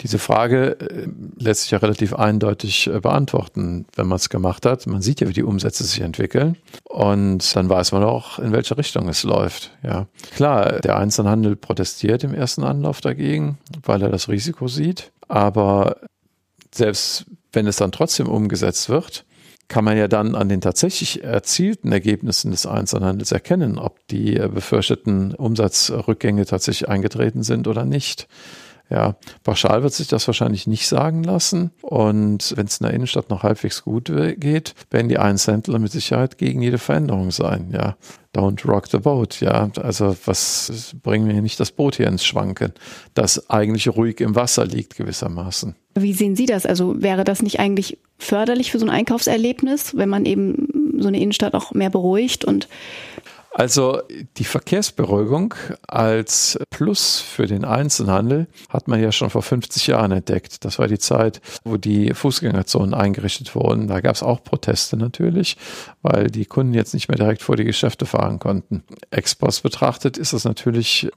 diese 0.00 0.18
Frage 0.18 0.80
äh, 0.80 1.08
lässt 1.36 1.62
sich 1.62 1.70
ja 1.70 1.78
relativ 1.78 2.14
eindeutig 2.14 2.88
äh, 2.88 3.00
beantworten, 3.00 3.86
wenn 3.94 4.06
man 4.06 4.16
es 4.16 4.28
gemacht 4.28 4.66
hat. 4.66 4.86
Man 4.86 5.02
sieht 5.02 5.20
ja, 5.20 5.28
wie 5.28 5.32
die 5.32 5.44
Umsätze 5.44 5.84
sich 5.84 6.00
entwickeln 6.00 6.56
und 6.84 7.54
dann 7.54 7.68
weiß 7.68 7.92
man 7.92 8.02
auch, 8.02 8.38
in 8.38 8.52
welche 8.52 8.76
Richtung 8.76 9.08
es 9.08 9.22
läuft. 9.22 9.70
Ja, 9.82 10.06
klar, 10.34 10.80
der 10.80 10.96
Einzelhandel 10.96 11.56
protestiert 11.56 12.24
im 12.24 12.34
ersten 12.34 12.64
Anlauf 12.64 13.00
dagegen, 13.00 13.58
weil 13.84 14.02
er 14.02 14.10
das 14.10 14.28
Risiko 14.28 14.68
sieht. 14.68 15.12
Aber 15.28 15.96
selbst 16.74 17.26
wenn 17.52 17.66
es 17.66 17.76
dann 17.76 17.92
trotzdem 17.92 18.28
umgesetzt 18.28 18.88
wird, 18.88 19.24
kann 19.68 19.84
man 19.84 19.96
ja 19.96 20.08
dann 20.08 20.34
an 20.34 20.48
den 20.48 20.60
tatsächlich 20.60 21.24
erzielten 21.24 21.92
Ergebnissen 21.92 22.50
des 22.50 22.66
Einzelhandels 22.66 23.32
erkennen, 23.32 23.78
ob 23.78 24.06
die 24.08 24.36
äh, 24.36 24.48
befürchteten 24.48 25.34
Umsatzrückgänge 25.34 26.44
tatsächlich 26.44 26.88
eingetreten 26.88 27.42
sind 27.42 27.66
oder 27.66 27.84
nicht. 27.84 28.28
Ja, 28.90 29.16
pauschal 29.42 29.82
wird 29.82 29.94
sich 29.94 30.08
das 30.08 30.26
wahrscheinlich 30.26 30.66
nicht 30.66 30.86
sagen 30.86 31.24
lassen. 31.24 31.70
Und 31.80 32.54
wenn 32.56 32.66
es 32.66 32.78
in 32.78 32.86
der 32.86 32.94
Innenstadt 32.94 33.30
noch 33.30 33.42
halbwegs 33.42 33.82
gut 33.82 34.12
geht, 34.36 34.74
werden 34.90 35.08
die 35.08 35.18
Einzelhändler 35.18 35.78
mit 35.78 35.92
Sicherheit 35.92 36.36
gegen 36.36 36.60
jede 36.60 36.78
Veränderung 36.78 37.30
sein. 37.30 37.70
Ja, 37.72 37.96
don't 38.34 38.66
rock 38.66 38.88
the 38.88 38.98
boat. 38.98 39.40
Ja, 39.40 39.70
also 39.80 40.16
was 40.26 40.94
bringen 41.02 41.26
wir 41.26 41.40
nicht 41.40 41.58
das 41.58 41.72
Boot 41.72 41.96
hier 41.96 42.06
ins 42.06 42.24
Schwanken, 42.24 42.72
das 43.14 43.48
eigentlich 43.48 43.88
ruhig 43.88 44.20
im 44.20 44.34
Wasser 44.34 44.66
liegt 44.66 44.96
gewissermaßen. 44.96 45.74
Wie 45.94 46.12
sehen 46.12 46.36
Sie 46.36 46.46
das? 46.46 46.66
Also 46.66 47.00
wäre 47.02 47.24
das 47.24 47.42
nicht 47.42 47.60
eigentlich 47.60 47.98
förderlich 48.18 48.72
für 48.72 48.78
so 48.78 48.86
ein 48.86 48.90
Einkaufserlebnis, 48.90 49.96
wenn 49.96 50.08
man 50.08 50.26
eben 50.26 50.68
so 50.98 51.08
eine 51.08 51.20
Innenstadt 51.20 51.54
auch 51.54 51.72
mehr 51.72 51.90
beruhigt 51.90 52.44
und 52.44 52.68
also 53.54 54.00
die 54.38 54.44
Verkehrsberuhigung 54.44 55.54
als 55.86 56.58
Plus 56.70 57.20
für 57.20 57.46
den 57.46 57.66
Einzelhandel 57.66 58.46
hat 58.70 58.88
man 58.88 59.02
ja 59.02 59.12
schon 59.12 59.28
vor 59.28 59.42
50 59.42 59.88
Jahren 59.88 60.12
entdeckt. 60.12 60.64
Das 60.64 60.78
war 60.78 60.88
die 60.88 60.98
Zeit, 60.98 61.42
wo 61.62 61.76
die 61.76 62.14
Fußgängerzonen 62.14 62.94
eingerichtet 62.94 63.54
wurden. 63.54 63.88
Da 63.88 64.00
gab 64.00 64.14
es 64.14 64.22
auch 64.22 64.42
Proteste 64.42 64.96
natürlich, 64.96 65.58
weil 66.00 66.28
die 66.28 66.46
Kunden 66.46 66.72
jetzt 66.72 66.94
nicht 66.94 67.08
mehr 67.08 67.18
direkt 67.18 67.42
vor 67.42 67.56
die 67.56 67.64
Geschäfte 67.64 68.06
fahren 68.06 68.38
konnten. 68.38 68.84
Expos 69.10 69.60
betrachtet 69.60 70.16
ist 70.16 70.32
das 70.32 70.44
natürlich 70.44 71.10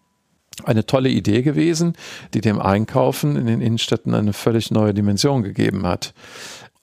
eine 0.64 0.86
tolle 0.86 1.10
Idee 1.10 1.42
gewesen, 1.42 1.94
die 2.34 2.42
dem 2.42 2.60
Einkaufen 2.60 3.38
in 3.38 3.46
den 3.46 3.62
Innenstädten 3.62 4.14
eine 4.14 4.34
völlig 4.34 4.72
neue 4.72 4.94
Dimension 4.94 5.44
gegeben 5.44 5.86
hat. 5.86 6.14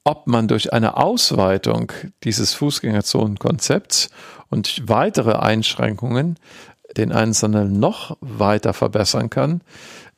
Ob 0.05 0.27
man 0.27 0.49
durch 0.49 0.73
eine 0.73 0.97
Ausweitung 0.97 1.93
dieses 2.25 2.55
Fußgängerzonenkonzepts 2.55 4.11
und 4.53 4.87
weitere 4.87 5.33
Einschränkungen 5.33 6.37
den 6.99 7.11
Einzelnen 7.11 7.81
noch 7.81 8.19
weiter 8.21 8.75
verbessern 8.75 9.31
kann. 9.31 9.63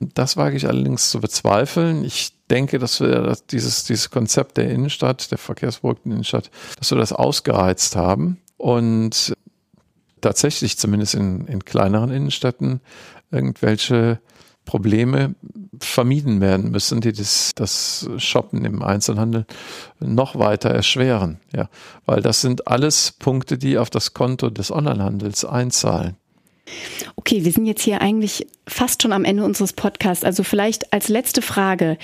Das 0.01 0.37
wage 0.37 0.57
ich 0.57 0.67
allerdings 0.67 1.11
zu 1.11 1.21
bezweifeln. 1.21 2.05
Ich 2.05 2.33
denke, 2.51 2.81
dass 2.81 3.01
wir 3.01 3.39
dieses, 3.53 3.85
dieses 3.85 4.11
Konzept 4.11 4.57
der 4.57 4.69
Innenstadt, 4.71 5.31
der 5.31 5.39
verkehrsberuhigten 5.39 6.11
Innenstadt, 6.11 6.51
dass 6.79 6.91
wir 6.91 6.99
das 6.99 7.13
ausgereizt 7.13 7.95
haben 7.95 8.41
und 8.57 9.35
tatsächlich 10.21 10.79
zumindest 10.79 11.15
in, 11.15 11.47
in 11.47 11.65
kleineren 11.65 12.11
Innenstädten 12.11 12.81
irgendwelche 13.31 14.19
Probleme 14.65 15.35
vermieden 15.81 16.41
werden 16.41 16.71
müssen, 16.71 17.01
die 17.01 17.13
das, 17.13 17.53
das 17.55 18.09
Shoppen 18.19 18.65
im 18.65 18.83
Einzelhandel 18.83 19.47
noch 20.01 20.39
weiter 20.39 20.71
erschweren. 20.71 21.41
Ja, 21.55 21.69
weil 22.07 22.23
das 22.23 22.41
sind 22.41 22.69
alles 22.69 23.13
Punkte, 23.13 23.59
die 23.59 23.79
auf 23.79 23.91
das 23.91 24.15
Konto 24.15 24.51
des 24.51 24.71
Onlinehandels 24.71 25.45
einzahlen. 25.45 26.17
Okay, 27.17 27.45
wir 27.45 27.53
sind 27.53 27.67
jetzt 27.67 27.83
hier 27.83 28.01
eigentlich 28.01 28.47
fast 28.67 29.03
schon 29.03 29.13
am 29.13 29.25
Ende 29.25 29.45
unseres 29.45 29.73
Podcasts. 29.73 30.25
Also 30.25 30.43
vielleicht 30.43 30.93
als 30.93 31.09
letzte 31.09 31.43
Frage. 31.43 31.99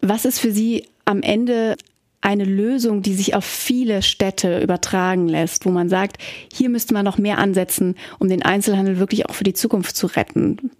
Was 0.00 0.24
ist 0.24 0.38
für 0.38 0.52
Sie 0.52 0.86
am 1.04 1.22
Ende 1.22 1.76
eine 2.22 2.44
Lösung, 2.44 3.02
die 3.02 3.14
sich 3.14 3.34
auf 3.34 3.44
viele 3.44 4.02
Städte 4.02 4.60
übertragen 4.60 5.28
lässt, 5.28 5.64
wo 5.64 5.70
man 5.70 5.88
sagt, 5.88 6.18
hier 6.52 6.68
müsste 6.68 6.94
man 6.94 7.04
noch 7.04 7.18
mehr 7.18 7.38
ansetzen, 7.38 7.96
um 8.18 8.28
den 8.28 8.42
Einzelhandel 8.42 8.98
wirklich 8.98 9.26
auch 9.26 9.34
für 9.34 9.44
die 9.44 9.54
Zukunft 9.54 9.96
zu 9.96 10.06
retten? 10.06 10.70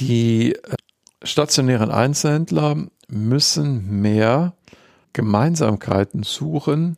Die 0.00 0.54
äh, 0.54 0.58
stationären 1.22 1.90
Einzelhändler 1.90 2.76
müssen 3.08 4.00
mehr 4.00 4.54
Gemeinsamkeiten 5.12 6.22
suchen 6.22 6.96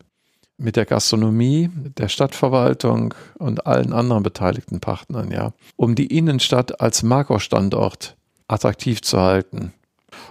mit 0.59 0.77
der 0.77 0.85
Gastronomie, 0.85 1.71
der 1.75 2.09
Stadtverwaltung 2.09 3.15
und 3.39 3.67
allen 3.67 3.95
anderen 3.95 4.23
beteiligten 4.23 4.81
Partnern, 4.81 5.31
ja, 5.31 5.53
um 5.77 5.95
die 5.95 6.07
Innenstadt 6.07 6.81
als 6.81 7.03
Makro-Standort 7.03 8.17
attraktiv 8.47 9.01
zu 9.01 9.19
halten. 9.19 9.73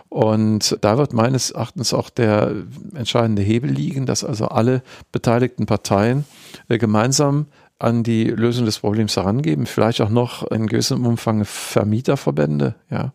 Und 0.10 0.78
da 0.82 0.98
wird 0.98 1.14
meines 1.14 1.52
Erachtens 1.52 1.94
auch 1.94 2.10
der 2.10 2.54
entscheidende 2.94 3.42
Hebel 3.42 3.72
liegen, 3.72 4.06
dass 4.06 4.24
also 4.24 4.48
alle 4.48 4.84
beteiligten 5.12 5.66
Parteien 5.66 6.26
äh, 6.68 6.78
gemeinsam 6.78 7.48
an 7.80 8.04
die 8.04 8.26
Lösung 8.26 8.66
des 8.66 8.80
Problems 8.80 9.16
herangeben, 9.16 9.66
vielleicht 9.66 10.02
auch 10.02 10.10
noch 10.10 10.44
in 10.52 10.68
gewissem 10.68 11.06
Umfang 11.06 11.46
Vermieterverbände, 11.46 12.76
ja, 12.92 13.14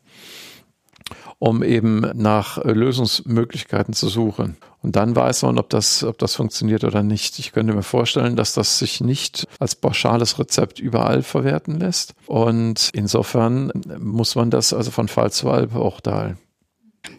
um 1.39 1.63
eben 1.63 2.01
nach 2.15 2.65
Lösungsmöglichkeiten 2.65 3.93
zu 3.93 4.09
suchen. 4.09 4.57
Und 4.83 4.97
dann 4.97 5.15
weiß 5.15 5.43
man, 5.43 5.59
ob 5.59 5.69
das, 5.71 6.03
ob 6.03 6.19
das 6.19 6.35
funktioniert 6.35 6.85
oder 6.85 7.03
nicht. 7.03 7.39
Ich 7.39 7.53
könnte 7.53 7.75
mir 7.75 7.83
vorstellen, 7.83 8.37
dass 8.37 8.55
das 8.55 8.79
sich 8.79 9.01
nicht 9.01 9.47
als 9.59 9.75
pauschales 9.75 10.39
Rezept 10.39 10.79
überall 10.79 11.23
verwerten 11.23 11.79
lässt. 11.79 12.15
Und 12.27 12.91
insofern 12.95 13.73
muss 13.99 14.35
man 14.35 14.51
das 14.51 14.73
also 14.73 14.91
von 14.91 15.09
Fall 15.09 15.31
zu 15.33 15.47
Fall 15.47 15.67
beurteilen. 15.67 16.39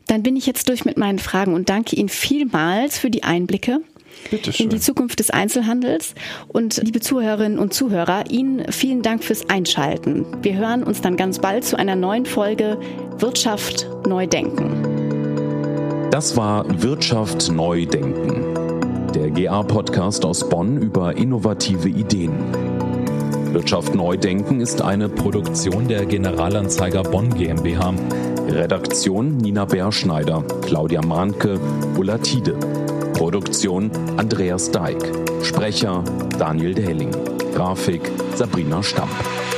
Dann 0.07 0.23
bin 0.23 0.35
ich 0.35 0.45
jetzt 0.45 0.69
durch 0.69 0.85
mit 0.85 0.97
meinen 0.97 1.19
Fragen 1.19 1.53
und 1.53 1.69
danke 1.69 1.95
Ihnen 1.95 2.09
vielmals 2.09 2.97
für 2.97 3.09
die 3.09 3.23
Einblicke 3.23 3.81
in 4.31 4.69
die 4.69 4.79
Zukunft 4.79 5.19
des 5.19 5.29
Einzelhandels. 5.29 6.15
Und 6.47 6.77
liebe 6.83 6.99
Zuhörerinnen 6.99 7.59
und 7.59 7.73
Zuhörer, 7.73 8.29
Ihnen 8.29 8.71
vielen 8.71 9.01
Dank 9.01 9.23
fürs 9.23 9.49
Einschalten. 9.49 10.25
Wir 10.41 10.55
hören 10.55 10.83
uns 10.83 11.01
dann 11.01 11.17
ganz 11.17 11.39
bald 11.39 11.63
zu 11.63 11.77
einer 11.77 11.95
neuen 11.95 12.25
Folge 12.25 12.79
Wirtschaft 13.17 13.87
neu 14.07 14.27
denken. 14.27 16.09
Das 16.11 16.37
war 16.37 16.65
Wirtschaft 16.81 17.51
neu 17.51 17.85
denken. 17.85 18.53
Der 19.13 19.29
GA-Podcast 19.31 20.25
aus 20.25 20.47
Bonn 20.47 20.77
über 20.77 21.15
innovative 21.17 21.89
Ideen. 21.89 22.33
Wirtschaft 23.53 23.95
neu 23.95 24.17
denken 24.17 24.59
ist 24.59 24.81
eine 24.81 25.07
Produktion 25.07 25.87
der 25.87 26.05
Generalanzeiger 26.05 27.03
Bonn 27.03 27.33
GmbH. 27.33 27.93
Redaktion 28.49 29.37
Nina 29.37 29.65
Berschneider, 29.65 30.43
Claudia 30.61 31.01
Mahnke, 31.01 31.59
Ulla 31.97 32.17
Tiede. 32.17 32.57
Produktion 33.15 33.89
Andreas 34.17 34.69
Dijk. 34.71 35.01
Sprecher 35.41 36.03
Daniel 36.37 36.73
Dehling. 36.73 37.11
Grafik 37.53 38.11
Sabrina 38.35 38.83
Stamp. 38.83 39.54